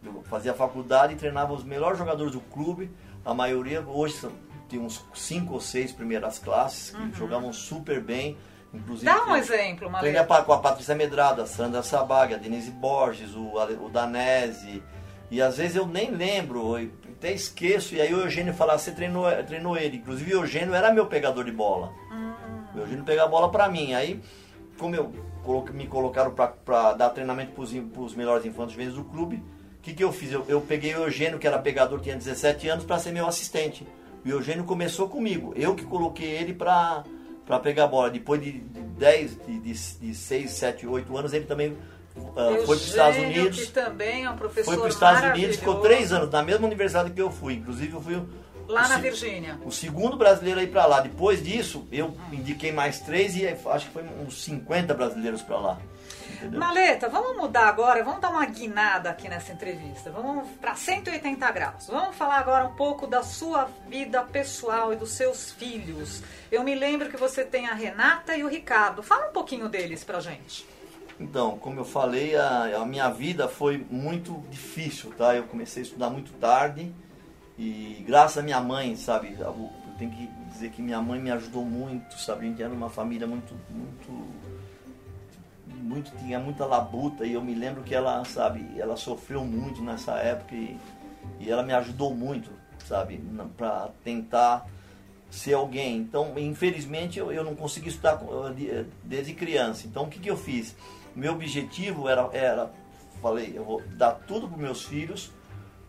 Eu 0.02 0.22
fazia 0.22 0.54
faculdade 0.54 1.12
e 1.12 1.16
treinava 1.16 1.52
os 1.52 1.62
melhores 1.62 1.98
jogadores 1.98 2.32
do 2.32 2.40
clube. 2.40 2.90
A 3.24 3.34
maioria, 3.34 3.80
hoje, 3.82 4.14
são, 4.14 4.32
tem 4.68 4.78
uns 4.78 5.04
5 5.14 5.52
ou 5.54 5.60
6 5.60 5.92
primeiras 5.92 6.38
classes 6.38 6.90
que 6.90 7.18
jogavam 7.18 7.52
super 7.52 8.00
bem. 8.00 8.36
Inclusive, 8.72 9.10
Uhum. 9.10 9.16
Dá 9.16 9.24
um 9.32 9.36
exemplo, 9.36 10.28
pa- 10.28 10.42
com 10.44 10.52
a 10.52 10.58
Patrícia 10.58 10.94
Medrado, 10.94 11.42
a 11.42 11.46
Sandra 11.46 11.82
Sabag, 11.82 12.34
a 12.34 12.36
Denise 12.38 12.70
Borges, 12.70 13.34
o, 13.34 13.52
o 13.84 13.88
Danese. 13.88 14.82
E 15.30 15.40
às 15.42 15.56
vezes 15.58 15.76
eu 15.76 15.86
nem 15.86 16.10
lembro, 16.12 16.78
eu 16.78 16.90
até 17.08 17.32
esqueço. 17.32 17.94
E 17.94 18.00
aí 18.00 18.14
o 18.14 18.20
Eugênio 18.20 18.54
fala, 18.54 18.78
você 18.78 18.92
treinou, 18.92 19.24
treinou 19.44 19.76
ele. 19.76 19.96
Inclusive 19.98 20.34
o 20.34 20.40
Eugênio 20.42 20.72
era 20.74 20.92
meu 20.92 21.06
pegador 21.06 21.44
de 21.44 21.52
bola. 21.52 21.92
O 22.74 22.78
Eugênio 22.78 23.04
pegava 23.04 23.26
a 23.28 23.30
bola 23.30 23.50
pra 23.50 23.68
mim. 23.68 23.92
Aí, 23.94 24.20
como 24.78 24.94
eu 24.94 25.12
me 25.72 25.86
colocaram 25.88 26.30
pra, 26.32 26.46
pra 26.48 26.92
dar 26.94 27.10
treinamento 27.10 27.52
in- 27.74 27.88
pros 27.88 28.14
melhores 28.14 28.44
infantes 28.46 28.72
juvenis 28.72 28.94
do 28.94 29.02
clube, 29.04 29.42
o 29.80 29.82
que, 29.82 29.94
que 29.94 30.04
eu 30.04 30.12
fiz? 30.12 30.30
Eu, 30.30 30.44
eu 30.46 30.60
peguei 30.60 30.94
o 30.94 31.04
Eugênio, 31.04 31.38
que 31.38 31.46
era 31.46 31.58
pegador, 31.58 31.98
tinha 32.00 32.14
17 32.14 32.68
anos, 32.68 32.84
pra 32.84 32.98
ser 32.98 33.12
meu 33.12 33.26
assistente. 33.26 33.86
O 34.22 34.28
Eugênio 34.28 34.64
começou 34.64 35.08
comigo. 35.08 35.54
Eu 35.56 35.74
que 35.74 35.86
coloquei 35.86 36.28
ele 36.28 36.52
pra 36.52 37.02
pegar 37.62 37.86
bola. 37.86 38.10
Depois 38.10 38.42
de 38.42 38.52
10, 38.52 39.38
de, 39.46 39.58
de, 39.58 39.72
de 39.72 40.14
6, 40.14 40.50
7, 40.50 40.86
8 40.86 41.16
anos, 41.16 41.32
ele 41.32 41.46
também 41.46 41.74
ah, 42.36 42.56
foi 42.58 42.64
para 42.64 42.72
os 42.72 42.86
Estados 42.86 43.18
Unidos. 43.18 43.64
que 43.64 43.72
também 43.72 44.24
é 44.26 44.30
um 44.30 44.36
professor 44.36 44.66
Foi 44.66 44.76
para 44.76 44.88
os 44.88 44.94
Estados 44.94 45.30
Unidos, 45.30 45.56
ficou 45.56 45.80
três 45.80 46.12
anos, 46.12 46.30
na 46.30 46.42
mesma 46.42 46.66
universidade 46.66 47.10
que 47.10 47.22
eu 47.22 47.30
fui. 47.30 47.54
Inclusive, 47.54 47.94
eu 47.94 48.02
fui 48.02 48.22
Lá 48.70 48.86
o 48.86 48.88
na 48.88 48.96
se- 48.96 49.00
Virgínia. 49.02 49.58
o 49.64 49.70
segundo 49.70 50.16
brasileiro 50.16 50.60
a 50.60 50.62
ir 50.62 50.70
para 50.70 50.86
lá. 50.86 51.00
Depois 51.00 51.42
disso, 51.42 51.86
eu 51.90 52.16
indiquei 52.32 52.72
mais 52.72 53.00
três 53.00 53.34
e 53.36 53.46
acho 53.46 53.86
que 53.86 53.92
foi 53.92 54.04
uns 54.04 54.42
50 54.42 54.94
brasileiros 54.94 55.42
para 55.42 55.58
lá. 55.58 55.78
Entendeu? 56.32 56.58
Maleta, 56.60 57.08
vamos 57.08 57.36
mudar 57.36 57.68
agora, 57.68 58.02
vamos 58.02 58.20
dar 58.20 58.30
uma 58.30 58.46
guinada 58.46 59.10
aqui 59.10 59.28
nessa 59.28 59.52
entrevista. 59.52 60.10
Vamos 60.10 60.48
para 60.60 60.74
180 60.74 61.50
graus. 61.50 61.86
Vamos 61.88 62.16
falar 62.16 62.38
agora 62.38 62.64
um 62.66 62.74
pouco 62.74 63.06
da 63.06 63.22
sua 63.22 63.68
vida 63.88 64.22
pessoal 64.22 64.92
e 64.92 64.96
dos 64.96 65.10
seus 65.12 65.50
filhos. 65.52 66.22
Eu 66.50 66.62
me 66.62 66.74
lembro 66.74 67.10
que 67.10 67.16
você 67.16 67.44
tem 67.44 67.66
a 67.66 67.74
Renata 67.74 68.34
e 68.36 68.42
o 68.44 68.48
Ricardo. 68.48 69.02
Fala 69.02 69.28
um 69.28 69.32
pouquinho 69.32 69.68
deles 69.68 70.02
pra 70.02 70.18
gente. 70.20 70.66
Então, 71.18 71.58
como 71.58 71.78
eu 71.80 71.84
falei, 71.84 72.34
a, 72.34 72.78
a 72.80 72.86
minha 72.86 73.10
vida 73.10 73.46
foi 73.46 73.84
muito 73.90 74.42
difícil, 74.48 75.12
tá? 75.18 75.34
Eu 75.36 75.42
comecei 75.44 75.82
a 75.82 75.84
estudar 75.84 76.08
muito 76.08 76.32
tarde 76.34 76.90
e 77.60 78.02
graças 78.06 78.38
à 78.38 78.42
minha 78.42 78.58
mãe, 78.58 78.96
sabe? 78.96 79.36
Eu 79.38 79.70
tenho 79.98 80.10
que 80.10 80.26
dizer 80.50 80.70
que 80.70 80.80
minha 80.80 81.02
mãe 81.02 81.20
me 81.20 81.30
ajudou 81.30 81.62
muito, 81.62 82.18
sabe? 82.18 82.46
A 82.46 82.48
gente 82.48 82.62
era 82.62 82.72
uma 82.72 82.88
família 82.88 83.26
muito, 83.26 83.54
muito, 83.68 84.10
muito 85.66 86.10
tinha 86.16 86.38
muita 86.38 86.64
labuta 86.64 87.26
e 87.26 87.34
eu 87.34 87.42
me 87.42 87.54
lembro 87.54 87.82
que 87.82 87.94
ela, 87.94 88.24
sabe? 88.24 88.66
Ela 88.78 88.96
sofreu 88.96 89.44
muito 89.44 89.82
nessa 89.82 90.12
época 90.12 90.54
e, 90.54 90.78
e 91.38 91.50
ela 91.50 91.62
me 91.62 91.74
ajudou 91.74 92.14
muito, 92.14 92.50
sabe? 92.88 93.22
Para 93.58 93.90
tentar 94.02 94.66
ser 95.30 95.52
alguém. 95.52 95.98
Então, 95.98 96.32
infelizmente, 96.38 97.18
eu, 97.18 97.30
eu 97.30 97.44
não 97.44 97.54
consegui 97.54 97.90
estudar 97.90 98.22
desde 99.04 99.34
criança. 99.34 99.86
Então, 99.86 100.04
o 100.04 100.08
que, 100.08 100.18
que 100.18 100.30
eu 100.30 100.36
fiz? 100.36 100.74
Meu 101.14 101.34
objetivo 101.34 102.08
era, 102.08 102.26
era, 102.32 102.70
falei, 103.20 103.52
eu 103.54 103.66
vou 103.66 103.82
dar 103.98 104.12
tudo 104.12 104.48
para 104.48 104.56
meus 104.56 104.82
filhos, 104.82 105.30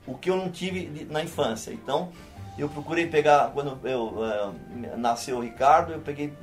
o 0.07 0.15
que 0.17 0.29
eu 0.29 0.35
não 0.37 0.49
tive 0.51 1.05
na 1.09 1.23
infância. 1.23 1.71
Então, 1.71 2.11
eu 2.57 2.67
procurei 2.69 3.07
pegar, 3.07 3.51
quando 3.53 3.79
eu, 3.87 4.13
eh, 4.25 4.95
nasceu 4.97 5.37
o 5.37 5.41
Ricardo, 5.41 5.93
eu 5.93 5.99
peguei 5.99 6.33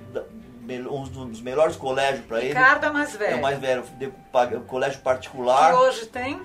um 0.90 1.02
dos 1.04 1.40
melhores 1.40 1.76
colégios 1.76 2.24
para 2.26 2.38
ele. 2.40 2.48
Ricardo 2.48 2.86
é 2.86 2.90
mais 2.90 3.14
É 3.14 3.18
velho. 3.18 3.38
o 3.38 3.42
mais 3.42 3.58
velho, 3.58 3.84
eu 4.00 4.12
paguei- 4.32 4.58
colégio 4.60 5.00
particular, 5.00 5.74
hoje 5.74 6.06
tem 6.06 6.40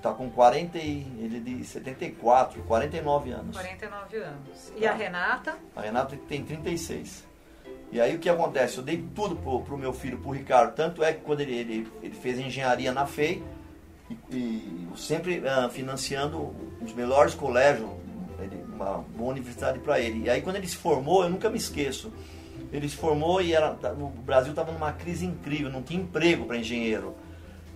tá 0.00 0.12
com 0.12 0.30
40 0.30 0.78
e, 0.78 1.00
ele 1.18 1.38
é 1.38 1.40
de 1.40 1.64
74, 1.64 2.62
49 2.62 3.32
anos. 3.32 3.56
49 3.56 4.16
anos. 4.16 4.72
E 4.76 4.86
a 4.86 4.92
Renata? 4.92 5.56
A 5.74 5.80
Renata 5.80 6.16
tem 6.28 6.44
36. 6.44 7.26
E 7.90 8.00
aí 8.00 8.14
o 8.14 8.18
que 8.20 8.28
acontece? 8.28 8.78
Eu 8.78 8.84
dei 8.84 9.04
tudo 9.12 9.34
pro, 9.34 9.60
pro 9.62 9.76
meu 9.76 9.92
filho, 9.92 10.16
pro 10.18 10.30
Ricardo. 10.30 10.74
Tanto 10.76 11.02
é 11.02 11.12
que 11.12 11.20
quando 11.22 11.40
ele, 11.40 11.52
ele, 11.56 11.92
ele 12.00 12.14
fez 12.14 12.38
engenharia 12.38 12.92
na 12.92 13.06
FEI, 13.06 13.42
e, 14.10 14.14
e 14.30 14.88
sempre 14.96 15.42
ah, 15.46 15.68
financiando 15.70 16.54
os 16.80 16.92
melhores 16.92 17.34
colégios, 17.34 17.88
ele- 18.40 18.64
uma 18.72 18.98
boa 19.16 19.30
universidade 19.32 19.78
para 19.80 19.98
ele. 20.00 20.24
E 20.24 20.30
aí 20.30 20.40
quando 20.40 20.56
ele 20.56 20.68
se 20.68 20.76
formou, 20.76 21.22
eu 21.24 21.30
nunca 21.30 21.50
me 21.50 21.58
esqueço. 21.58 22.12
Ele 22.72 22.88
se 22.88 22.96
formou 22.96 23.40
e 23.40 23.54
era, 23.54 23.72
o 23.72 24.08
Brasil 24.08 24.50
estava 24.50 24.70
numa 24.72 24.92
crise 24.92 25.24
incrível, 25.24 25.70
não 25.70 25.82
tinha 25.82 26.00
emprego 26.00 26.44
para 26.44 26.56
engenheiro. 26.56 27.14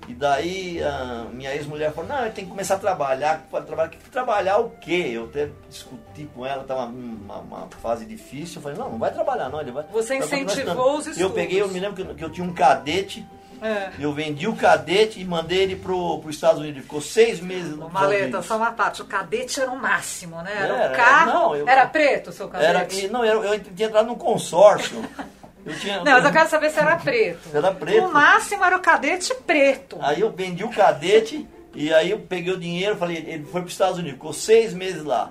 E 0.09 0.14
daí 0.14 0.83
a 0.83 1.27
minha 1.33 1.55
ex-mulher 1.55 1.92
falou, 1.92 2.11
não, 2.11 2.23
ele 2.23 2.33
tem 2.33 2.45
que 2.45 2.51
começar 2.51 2.75
a 2.75 2.79
trabalhar. 2.79 3.47
Trabalhar, 3.49 3.90
trabalhar 4.11 4.59
o 4.59 4.71
quê? 4.71 5.11
Eu 5.12 5.27
até 5.27 5.49
discuti 5.71 6.29
com 6.35 6.45
ela, 6.45 6.62
estava 6.62 6.87
numa 6.87 7.38
uma 7.38 7.68
fase 7.81 8.05
difícil. 8.05 8.57
Eu 8.59 8.62
falei, 8.62 8.77
não, 8.79 8.90
não 8.90 8.99
vai 8.99 9.12
trabalhar 9.12 9.49
não. 9.49 9.61
Ele 9.61 9.71
vai, 9.71 9.85
Você 9.92 10.16
incentivou 10.16 10.53
estudando." 10.99 10.99
os 10.99 11.18
Eu 11.18 11.31
peguei, 11.31 11.61
eu 11.61 11.66
estudos. 11.66 11.73
me 11.75 11.81
lembro 11.81 12.05
que, 12.05 12.11
eu- 12.11 12.14
que 12.16 12.25
eu 12.25 12.31
tinha 12.31 12.45
um 12.47 12.53
cadete, 12.53 13.25
É. 13.62 13.90
eu 13.98 14.12
vendi 14.12 14.48
o 14.48 14.57
cadete 14.57 15.20
e 15.20 15.25
mandei 15.25 15.59
ele 15.62 15.77
pro, 15.77 16.18
pro 16.18 16.31
Estados 16.31 16.59
Unidos. 16.59 16.77
Ele 16.77 16.83
ficou 16.83 17.01
seis 17.01 17.40
meses 17.40 17.72
Estados 17.72 17.92
Maleta, 17.92 18.42
só 18.42 18.57
uma 18.57 18.72
parte. 18.72 19.03
O 19.03 19.05
cadete 19.05 19.61
era 19.61 19.70
o 19.70 19.77
máximo, 19.81 20.42
né? 20.42 20.53
Era, 20.55 20.77
Era, 20.77 20.94
carro. 20.96 21.27
não, 21.33 21.57
eu- 21.57 21.68
Era 21.68 21.87
preto 21.87 22.31
o 22.31 22.33
seu 22.33 22.51
Era, 22.55 22.81
cadete? 22.81 23.05
e- 23.07 23.09
não, 23.09 23.25
eu, 23.25 23.44
eu 23.44 23.61
tinha 23.61 23.88
entrado 23.88 24.07
num 24.07 24.14
consórcio. 24.16 25.03
Eu 25.64 25.79
tinha, 25.79 25.98
Não, 26.03 26.11
mas 26.14 26.25
eu 26.25 26.33
quero 26.33 26.48
saber 26.51 26.70
se 26.70 26.81
era 26.81 26.96
preto. 26.96 27.48
Era 27.55 27.72
preto. 27.72 28.05
O 28.07 28.12
máximo 28.12 28.64
era 28.64 28.77
o 28.77 28.81
cadete 28.81 29.33
preto. 29.46 29.96
Aí 30.01 30.20
eu 30.20 30.29
vendi 30.33 30.64
o 30.64 30.70
cadete 30.70 31.46
e 31.72 31.94
aí 31.94 32.11
eu 32.11 32.18
peguei 32.18 32.53
o 32.53 32.59
dinheiro, 32.59 32.96
falei, 32.96 33.18
ele 33.18 33.44
foi 33.44 33.61
para 33.61 33.66
os 33.68 33.72
Estados 33.72 33.96
Unidos, 33.96 34.14
ficou 34.14 34.33
seis 34.33 34.75
meses 34.75 35.05
lá. 35.05 35.31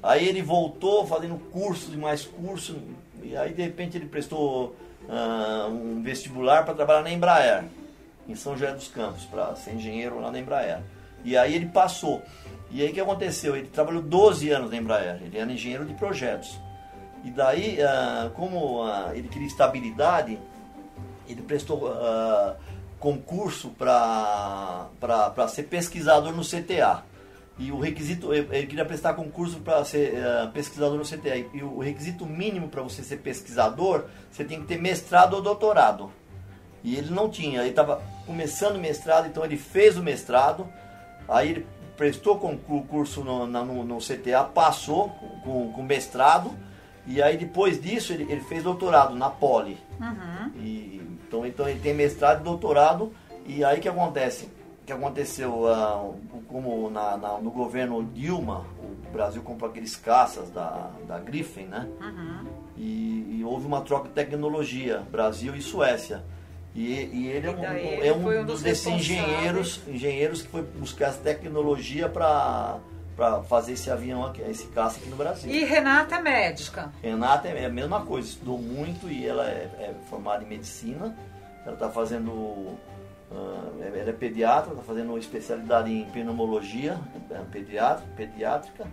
Aí 0.00 0.28
ele 0.28 0.42
voltou 0.42 1.04
fazendo 1.08 1.36
cursos 1.50 1.92
e 1.92 1.96
mais 1.96 2.24
cursos, 2.24 2.76
e 3.20 3.36
aí 3.36 3.52
de 3.52 3.62
repente 3.62 3.96
ele 3.96 4.06
prestou 4.06 4.76
ah, 5.08 5.68
um 5.70 6.02
vestibular 6.02 6.64
para 6.64 6.74
trabalhar 6.74 7.02
na 7.02 7.10
Embraer, 7.10 7.64
em 8.28 8.34
São 8.34 8.56
José 8.56 8.72
dos 8.72 8.88
Campos, 8.88 9.24
para 9.24 9.54
ser 9.56 9.74
engenheiro 9.74 10.20
lá 10.20 10.30
na 10.30 10.38
Embraer. 10.38 10.80
E 11.24 11.36
aí 11.36 11.54
ele 11.54 11.66
passou. 11.66 12.22
E 12.70 12.82
aí 12.82 12.90
o 12.90 12.92
que 12.92 13.00
aconteceu? 13.00 13.56
Ele 13.56 13.68
trabalhou 13.68 14.02
12 14.02 14.50
anos 14.50 14.70
na 14.70 14.76
Embraer, 14.76 15.20
ele 15.22 15.38
era 15.38 15.50
engenheiro 15.50 15.84
de 15.84 15.94
projetos. 15.94 16.58
E 17.24 17.30
daí, 17.30 17.78
uh, 17.80 18.30
como 18.30 18.84
uh, 18.84 19.12
ele 19.14 19.28
queria 19.28 19.46
estabilidade, 19.46 20.38
ele 21.26 21.40
prestou 21.40 21.88
uh, 21.88 22.54
concurso 22.98 23.70
para 23.70 24.88
ser 25.48 25.64
pesquisador 25.64 26.32
no 26.32 26.42
CTA. 26.42 27.02
E 27.56 27.70
o 27.70 27.78
requisito, 27.78 28.34
ele 28.34 28.66
queria 28.66 28.84
prestar 28.84 29.14
concurso 29.14 29.60
para 29.60 29.84
ser 29.84 30.14
uh, 30.14 30.50
pesquisador 30.50 30.98
no 30.98 31.04
CTA. 31.04 31.36
E 31.54 31.62
o 31.62 31.78
requisito 31.78 32.26
mínimo 32.26 32.68
para 32.68 32.82
você 32.82 33.02
ser 33.02 33.18
pesquisador, 33.18 34.06
você 34.30 34.44
tem 34.44 34.60
que 34.60 34.66
ter 34.66 34.80
mestrado 34.80 35.34
ou 35.34 35.42
doutorado. 35.42 36.10
E 36.82 36.96
ele 36.96 37.10
não 37.10 37.30
tinha, 37.30 37.60
ele 37.60 37.70
estava 37.70 38.02
começando 38.26 38.76
o 38.76 38.80
mestrado, 38.80 39.26
então 39.26 39.44
ele 39.44 39.56
fez 39.56 39.96
o 39.96 40.02
mestrado, 40.02 40.68
aí 41.28 41.50
ele 41.50 41.66
prestou 41.96 42.38
concurso 42.38 43.22
no, 43.22 43.46
no, 43.46 43.84
no 43.84 43.98
CTA, 43.98 44.44
passou 44.44 45.08
com, 45.44 45.72
com 45.72 45.82
mestrado, 45.82 46.50
e 47.06 47.22
aí 47.22 47.38
depois 47.38 47.80
disso 47.80 48.12
ele, 48.12 48.24
ele 48.24 48.42
fez 48.42 48.64
doutorado 48.64 49.14
na 49.14 49.30
Poli. 49.30 49.78
Uhum. 49.98 50.50
E, 50.56 51.00
então, 51.26 51.46
então 51.46 51.68
ele 51.68 51.80
tem 51.80 51.94
mestrado 51.94 52.40
e 52.40 52.44
doutorado, 52.44 53.14
e 53.46 53.64
aí 53.64 53.80
que 53.80 53.88
acontece? 53.88 54.50
que 54.84 54.92
aconteceu 54.92 55.64
uh, 55.64 56.33
como 56.54 56.88
na, 56.88 57.16
na, 57.16 57.38
no 57.38 57.50
governo 57.50 58.04
Dilma, 58.14 58.64
o 58.78 59.12
Brasil 59.12 59.42
comprou 59.42 59.68
aqueles 59.68 59.96
caças 59.96 60.50
da, 60.50 60.88
da 61.04 61.18
Griffin, 61.18 61.64
né? 61.64 61.88
Uhum. 62.00 62.46
E, 62.76 63.38
e, 63.38 63.44
houve 63.44 63.66
uma 63.66 63.80
troca 63.80 64.06
de 64.06 64.14
tecnologia, 64.14 65.02
Brasil 65.10 65.56
e 65.56 65.60
Suécia. 65.60 66.22
E, 66.72 66.92
e 67.12 67.26
ele 67.26 67.48
é 67.48 67.50
um, 67.50 67.64
é 67.64 68.12
um, 68.12 68.40
um 68.42 68.44
dos 68.44 68.62
desses 68.62 68.86
engenheiros, 68.86 69.80
engenheiros 69.88 70.42
que 70.42 70.48
foi 70.48 70.62
buscar 70.62 71.06
essa 71.06 71.18
tecnologia 71.18 72.08
para 72.08 72.78
para 73.16 73.42
fazer 73.44 73.74
esse 73.74 73.88
avião 73.92 74.26
aqui, 74.26 74.42
esse 74.42 74.66
caça 74.68 74.98
aqui 74.98 75.08
no 75.08 75.14
Brasil. 75.14 75.48
E 75.48 75.64
Renata 75.64 76.16
é 76.16 76.20
médica. 76.20 76.92
Renata 77.00 77.46
é 77.46 77.64
a 77.64 77.68
mesma 77.68 78.04
coisa, 78.04 78.28
estudou 78.28 78.58
muito 78.58 79.08
e 79.08 79.24
ela 79.24 79.48
é, 79.48 79.70
é 79.78 79.94
formada 80.10 80.42
em 80.42 80.48
medicina. 80.48 81.16
Ela 81.64 81.74
está 81.74 81.90
fazendo 81.90 82.76
Uh, 83.30 83.82
ela 83.82 84.10
é 84.10 84.12
pediatra, 84.12 84.70
está 84.70 84.82
fazendo 84.84 85.18
especialidade 85.18 85.90
em 85.90 86.04
pneumologia 86.04 87.00
é 87.30 87.42
pediatra, 87.50 88.06
pediátrica 88.14 88.86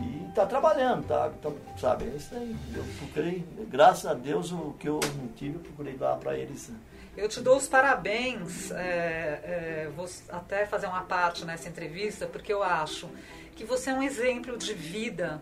e 0.00 0.28
está 0.28 0.46
trabalhando, 0.46 1.06
tá, 1.06 1.30
tá, 1.40 1.50
sabe? 1.78 2.06
É 2.06 2.16
isso 2.16 2.34
aí. 2.34 2.56
Eu 2.74 2.84
procurei, 2.98 3.44
graças 3.68 4.06
a 4.06 4.14
Deus, 4.14 4.50
o 4.50 4.74
que 4.80 4.88
eu 4.88 4.98
não 5.16 5.28
tive, 5.28 5.56
eu 5.56 5.60
procurei 5.60 5.94
dar 5.94 6.16
para 6.16 6.36
eles. 6.36 6.72
Eu 7.16 7.28
te 7.28 7.40
dou 7.40 7.56
os 7.56 7.68
parabéns, 7.68 8.70
é, 8.72 8.74
é, 8.74 9.90
vou 9.94 10.08
até 10.30 10.66
fazer 10.66 10.86
uma 10.86 11.02
parte 11.02 11.44
nessa 11.44 11.68
entrevista, 11.68 12.26
porque 12.26 12.52
eu 12.52 12.62
acho 12.62 13.08
que 13.54 13.64
você 13.64 13.90
é 13.90 13.94
um 13.94 14.02
exemplo 14.02 14.56
de 14.56 14.72
vida 14.72 15.40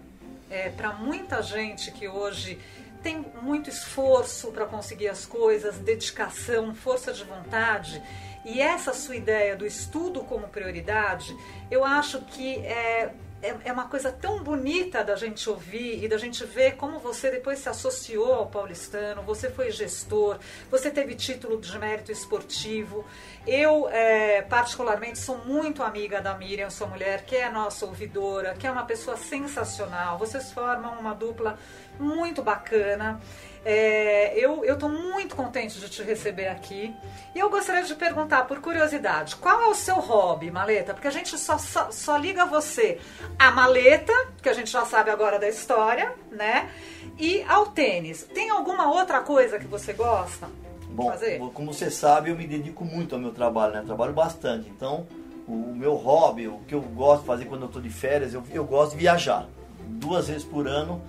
é, 0.50 0.68
para 0.68 0.92
muita 0.94 1.42
gente 1.42 1.92
que 1.92 2.08
hoje 2.08 2.58
tem 3.02 3.24
muito 3.42 3.70
esforço 3.70 4.50
para 4.52 4.66
conseguir 4.66 5.08
as 5.08 5.26
coisas, 5.26 5.76
dedicação, 5.78 6.74
força 6.74 7.12
de 7.12 7.24
vontade. 7.24 8.02
E 8.44 8.60
essa 8.60 8.92
sua 8.92 9.16
ideia 9.16 9.54
do 9.56 9.66
estudo 9.66 10.22
como 10.24 10.48
prioridade, 10.48 11.36
eu 11.70 11.84
acho 11.84 12.20
que 12.22 12.56
é, 12.58 13.12
é, 13.42 13.56
é, 13.64 13.72
uma 13.72 13.88
coisa 13.88 14.12
tão 14.12 14.42
bonita 14.42 15.02
da 15.02 15.16
gente 15.16 15.48
ouvir 15.48 16.04
e 16.04 16.08
da 16.08 16.18
gente 16.18 16.44
ver 16.44 16.76
como 16.76 16.98
você 16.98 17.30
depois 17.30 17.58
se 17.58 17.68
associou 17.68 18.32
ao 18.34 18.46
paulistano, 18.46 19.22
você 19.22 19.50
foi 19.50 19.70
gestor, 19.70 20.38
você 20.70 20.90
teve 20.90 21.14
título 21.14 21.60
de 21.60 21.78
mérito 21.78 22.12
esportivo. 22.12 23.04
Eu, 23.46 23.88
é, 23.88 24.42
particularmente, 24.42 25.18
sou 25.18 25.38
muito 25.38 25.82
amiga 25.82 26.20
da 26.20 26.36
Miriam, 26.36 26.68
sua 26.68 26.86
mulher, 26.86 27.24
que 27.24 27.36
é 27.36 27.50
nossa 27.50 27.86
ouvidora, 27.86 28.54
que 28.54 28.66
é 28.66 28.70
uma 28.70 28.84
pessoa 28.84 29.16
sensacional. 29.16 30.18
Vocês 30.18 30.52
formam 30.52 30.98
uma 30.98 31.14
dupla 31.14 31.58
muito 31.98 32.42
bacana. 32.42 33.20
É, 33.64 34.38
eu 34.38 34.64
estou 34.64 34.88
muito 34.88 35.36
contente 35.36 35.78
de 35.78 35.88
te 35.88 36.02
receber 36.02 36.48
aqui. 36.48 36.94
E 37.34 37.38
eu 37.38 37.50
gostaria 37.50 37.82
de 37.82 37.94
perguntar, 37.94 38.46
por 38.46 38.60
curiosidade, 38.60 39.36
qual 39.36 39.60
é 39.60 39.66
o 39.66 39.74
seu 39.74 39.96
hobby, 39.96 40.50
maleta? 40.50 40.94
Porque 40.94 41.08
a 41.08 41.10
gente 41.10 41.36
só, 41.36 41.58
só, 41.58 41.90
só 41.90 42.16
liga 42.16 42.46
você 42.46 42.98
à 43.38 43.50
maleta, 43.50 44.12
que 44.42 44.48
a 44.48 44.54
gente 44.54 44.70
já 44.70 44.84
sabe 44.86 45.10
agora 45.10 45.38
da 45.38 45.48
história, 45.48 46.14
né? 46.30 46.70
E 47.18 47.42
ao 47.42 47.66
tênis. 47.66 48.24
Tem 48.24 48.48
alguma 48.48 48.90
outra 48.90 49.20
coisa 49.20 49.58
que 49.58 49.66
você 49.66 49.92
gosta? 49.92 50.48
Bom, 50.88 51.10
fazer? 51.10 51.38
como 51.54 51.72
você 51.72 51.90
sabe, 51.90 52.30
eu 52.30 52.36
me 52.36 52.46
dedico 52.46 52.84
muito 52.84 53.14
ao 53.14 53.20
meu 53.20 53.32
trabalho, 53.32 53.74
né? 53.74 53.80
Eu 53.80 53.86
trabalho 53.86 54.12
bastante. 54.12 54.68
Então, 54.70 55.06
o 55.46 55.74
meu 55.74 55.94
hobby, 55.94 56.48
o 56.48 56.60
que 56.66 56.74
eu 56.74 56.80
gosto 56.80 57.20
de 57.20 57.26
fazer 57.26 57.44
quando 57.44 57.62
eu 57.62 57.66
estou 57.66 57.82
de 57.82 57.90
férias, 57.90 58.32
eu, 58.32 58.42
eu 58.50 58.64
gosto 58.64 58.92
de 58.92 58.98
viajar. 58.98 59.46
Duas 59.86 60.28
vezes 60.28 60.44
por 60.44 60.66
ano 60.66 61.02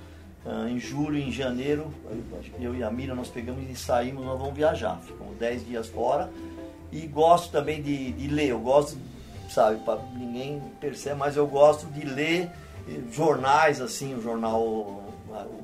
Uh, 0.43 0.67
em 0.67 0.79
julho 0.79 1.17
em 1.17 1.31
janeiro, 1.31 1.93
eu 2.59 2.73
e 2.75 2.83
a 2.83 2.89
Miriam 2.89 3.15
nós 3.15 3.27
pegamos 3.27 3.69
e 3.69 3.75
saímos, 3.75 4.25
nós 4.25 4.39
vamos 4.39 4.55
viajar. 4.55 4.99
Ficamos 5.01 5.37
10 5.37 5.67
dias 5.67 5.87
fora. 5.87 6.31
E 6.91 7.05
gosto 7.05 7.51
também 7.51 7.81
de, 7.81 8.11
de 8.11 8.27
ler, 8.27 8.49
eu 8.49 8.59
gosto, 8.59 8.97
sabe, 9.49 9.77
para 9.85 10.01
ninguém 10.13 10.61
percebe, 10.79 11.15
mas 11.15 11.37
eu 11.37 11.47
gosto 11.47 11.85
de 11.87 12.05
ler 12.05 12.49
jornais, 13.11 13.79
assim, 13.79 14.15
o 14.15 14.21
jornal 14.21 15.03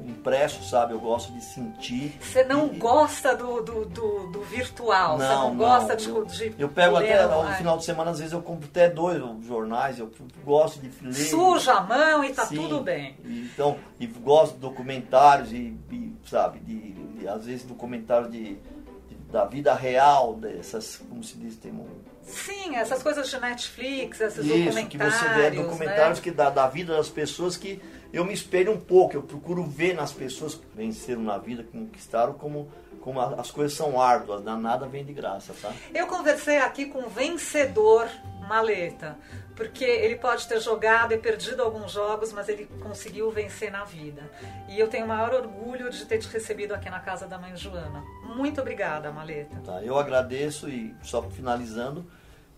impresso, 0.05 0.63
sabe? 0.63 0.93
Eu 0.93 0.99
gosto 0.99 1.31
de 1.31 1.41
sentir. 1.41 2.17
Você 2.21 2.43
não 2.43 2.67
e, 2.73 2.77
gosta 2.77 3.35
do, 3.35 3.61
do, 3.61 3.85
do, 3.85 4.27
do 4.27 4.41
virtual? 4.43 5.17
Não, 5.17 5.25
você 5.25 5.33
não, 5.33 5.49
não 5.49 5.57
gosta 5.57 5.95
de, 5.95 6.09
eu, 6.09 6.25
de. 6.25 6.55
Eu 6.57 6.69
pego 6.69 6.97
até 6.97 7.25
no 7.25 7.53
final 7.53 7.77
de 7.77 7.85
semana, 7.85 8.11
às 8.11 8.19
vezes 8.19 8.33
eu 8.33 8.41
compro 8.41 8.67
até 8.67 8.89
dois 8.89 9.21
jornais, 9.45 9.99
eu 9.99 10.11
gosto 10.43 10.79
de 10.79 10.91
ler. 11.05 11.13
Suja 11.13 11.73
a 11.73 11.81
mão 11.81 12.23
e 12.23 12.33
tá 12.33 12.45
Sim, 12.45 12.55
tudo 12.55 12.81
bem. 12.81 13.17
então, 13.25 13.77
e 13.99 14.07
gosto 14.07 14.53
de 14.53 14.59
documentários 14.59 15.51
e, 15.51 15.77
e 15.91 16.15
sabe, 16.25 16.59
de, 16.59 16.91
de, 16.91 17.27
às 17.27 17.45
vezes 17.45 17.63
documentários 17.63 18.31
de, 18.31 18.55
de, 18.55 19.15
da 19.31 19.45
vida 19.45 19.73
real, 19.73 20.35
dessas, 20.35 20.97
como 21.09 21.23
se 21.23 21.37
diz, 21.37 21.55
tem 21.57 21.71
um 21.71 21.85
Sim, 22.27 22.75
essas 22.75 23.01
coisas 23.01 23.29
de 23.29 23.39
Netflix, 23.39 24.19
esses 24.19 24.45
Isso, 24.45 24.53
documentários. 24.53 24.89
que 24.89 24.97
você 24.97 25.29
vê 25.29 25.51
documentários 25.51 26.17
né? 26.17 26.23
que 26.23 26.31
da, 26.31 26.49
da 26.49 26.67
vida 26.67 26.95
das 26.97 27.07
pessoas 27.07 27.55
que 27.55 27.81
eu 28.11 28.25
me 28.25 28.33
espelho 28.33 28.71
um 28.71 28.79
pouco, 28.79 29.15
eu 29.15 29.23
procuro 29.23 29.63
ver 29.63 29.93
nas 29.93 30.11
pessoas 30.11 30.55
que 30.55 30.65
venceram 30.75 31.21
na 31.21 31.37
vida, 31.37 31.63
que 31.63 31.71
conquistaram, 31.71 32.33
como, 32.33 32.69
como 33.01 33.19
as 33.19 33.51
coisas 33.51 33.73
são 33.73 33.99
árduas, 33.99 34.43
nada 34.43 34.87
vem 34.87 35.03
de 35.03 35.13
graça, 35.13 35.53
tá? 35.61 35.73
Eu 35.93 36.07
conversei 36.07 36.57
aqui 36.57 36.85
com 36.85 36.99
o 36.99 37.09
vencedor 37.09 38.07
Maleta, 38.47 39.17
porque 39.55 39.83
ele 39.83 40.15
pode 40.15 40.47
ter 40.47 40.61
jogado 40.61 41.13
e 41.13 41.17
perdido 41.17 41.61
alguns 41.61 41.91
jogos, 41.91 42.31
mas 42.31 42.47
ele 42.47 42.65
conseguiu 42.81 43.29
vencer 43.29 43.71
na 43.71 43.83
vida. 43.83 44.21
E 44.69 44.79
eu 44.79 44.87
tenho 44.87 45.05
o 45.05 45.07
maior 45.07 45.33
orgulho 45.33 45.89
de 45.89 46.05
ter 46.05 46.19
te 46.19 46.29
recebido 46.29 46.73
aqui 46.73 46.89
na 46.89 46.99
casa 46.99 47.27
da 47.27 47.37
mãe 47.37 47.55
Joana. 47.55 48.03
Muito 48.23 48.61
obrigada, 48.61 49.11
Maleta. 49.11 49.57
Tá, 49.65 49.83
eu 49.83 49.97
agradeço 49.97 50.69
e 50.69 50.95
só 51.03 51.21
finalizando, 51.23 52.05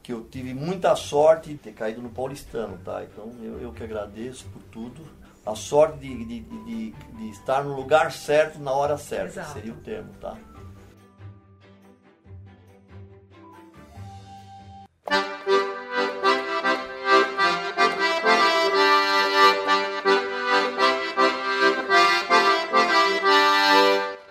que 0.03 0.13
eu 0.13 0.23
tive 0.23 0.53
muita 0.53 0.95
sorte 0.95 1.49
de 1.49 1.57
ter 1.57 1.73
caído 1.73 2.01
no 2.01 2.09
paulistano, 2.09 2.77
tá? 2.83 3.03
Então 3.03 3.31
eu, 3.41 3.59
eu 3.59 3.71
que 3.71 3.83
agradeço 3.83 4.45
por 4.49 4.61
tudo 4.63 5.18
a 5.51 5.55
sorte 5.55 5.99
de, 5.99 6.25
de, 6.25 6.39
de, 6.41 6.91
de, 6.91 7.29
estar 7.29 7.63
no 7.63 7.75
lugar 7.75 8.11
certo 8.11 8.59
na 8.59 8.71
hora 8.71 8.97
certa, 8.97 9.41
Exato. 9.41 9.53
seria 9.53 9.73
o 9.73 9.77
termo, 9.77 10.11
tá? 10.19 10.37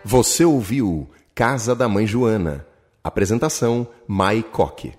Você 0.04 0.44
ouviu 0.44 1.08
Casa 1.34 1.74
da 1.76 1.88
Mãe 1.88 2.06
Joana. 2.06 2.66
Apresentação 3.04 3.86
Mai 4.06 4.42
Coque. 4.42 4.98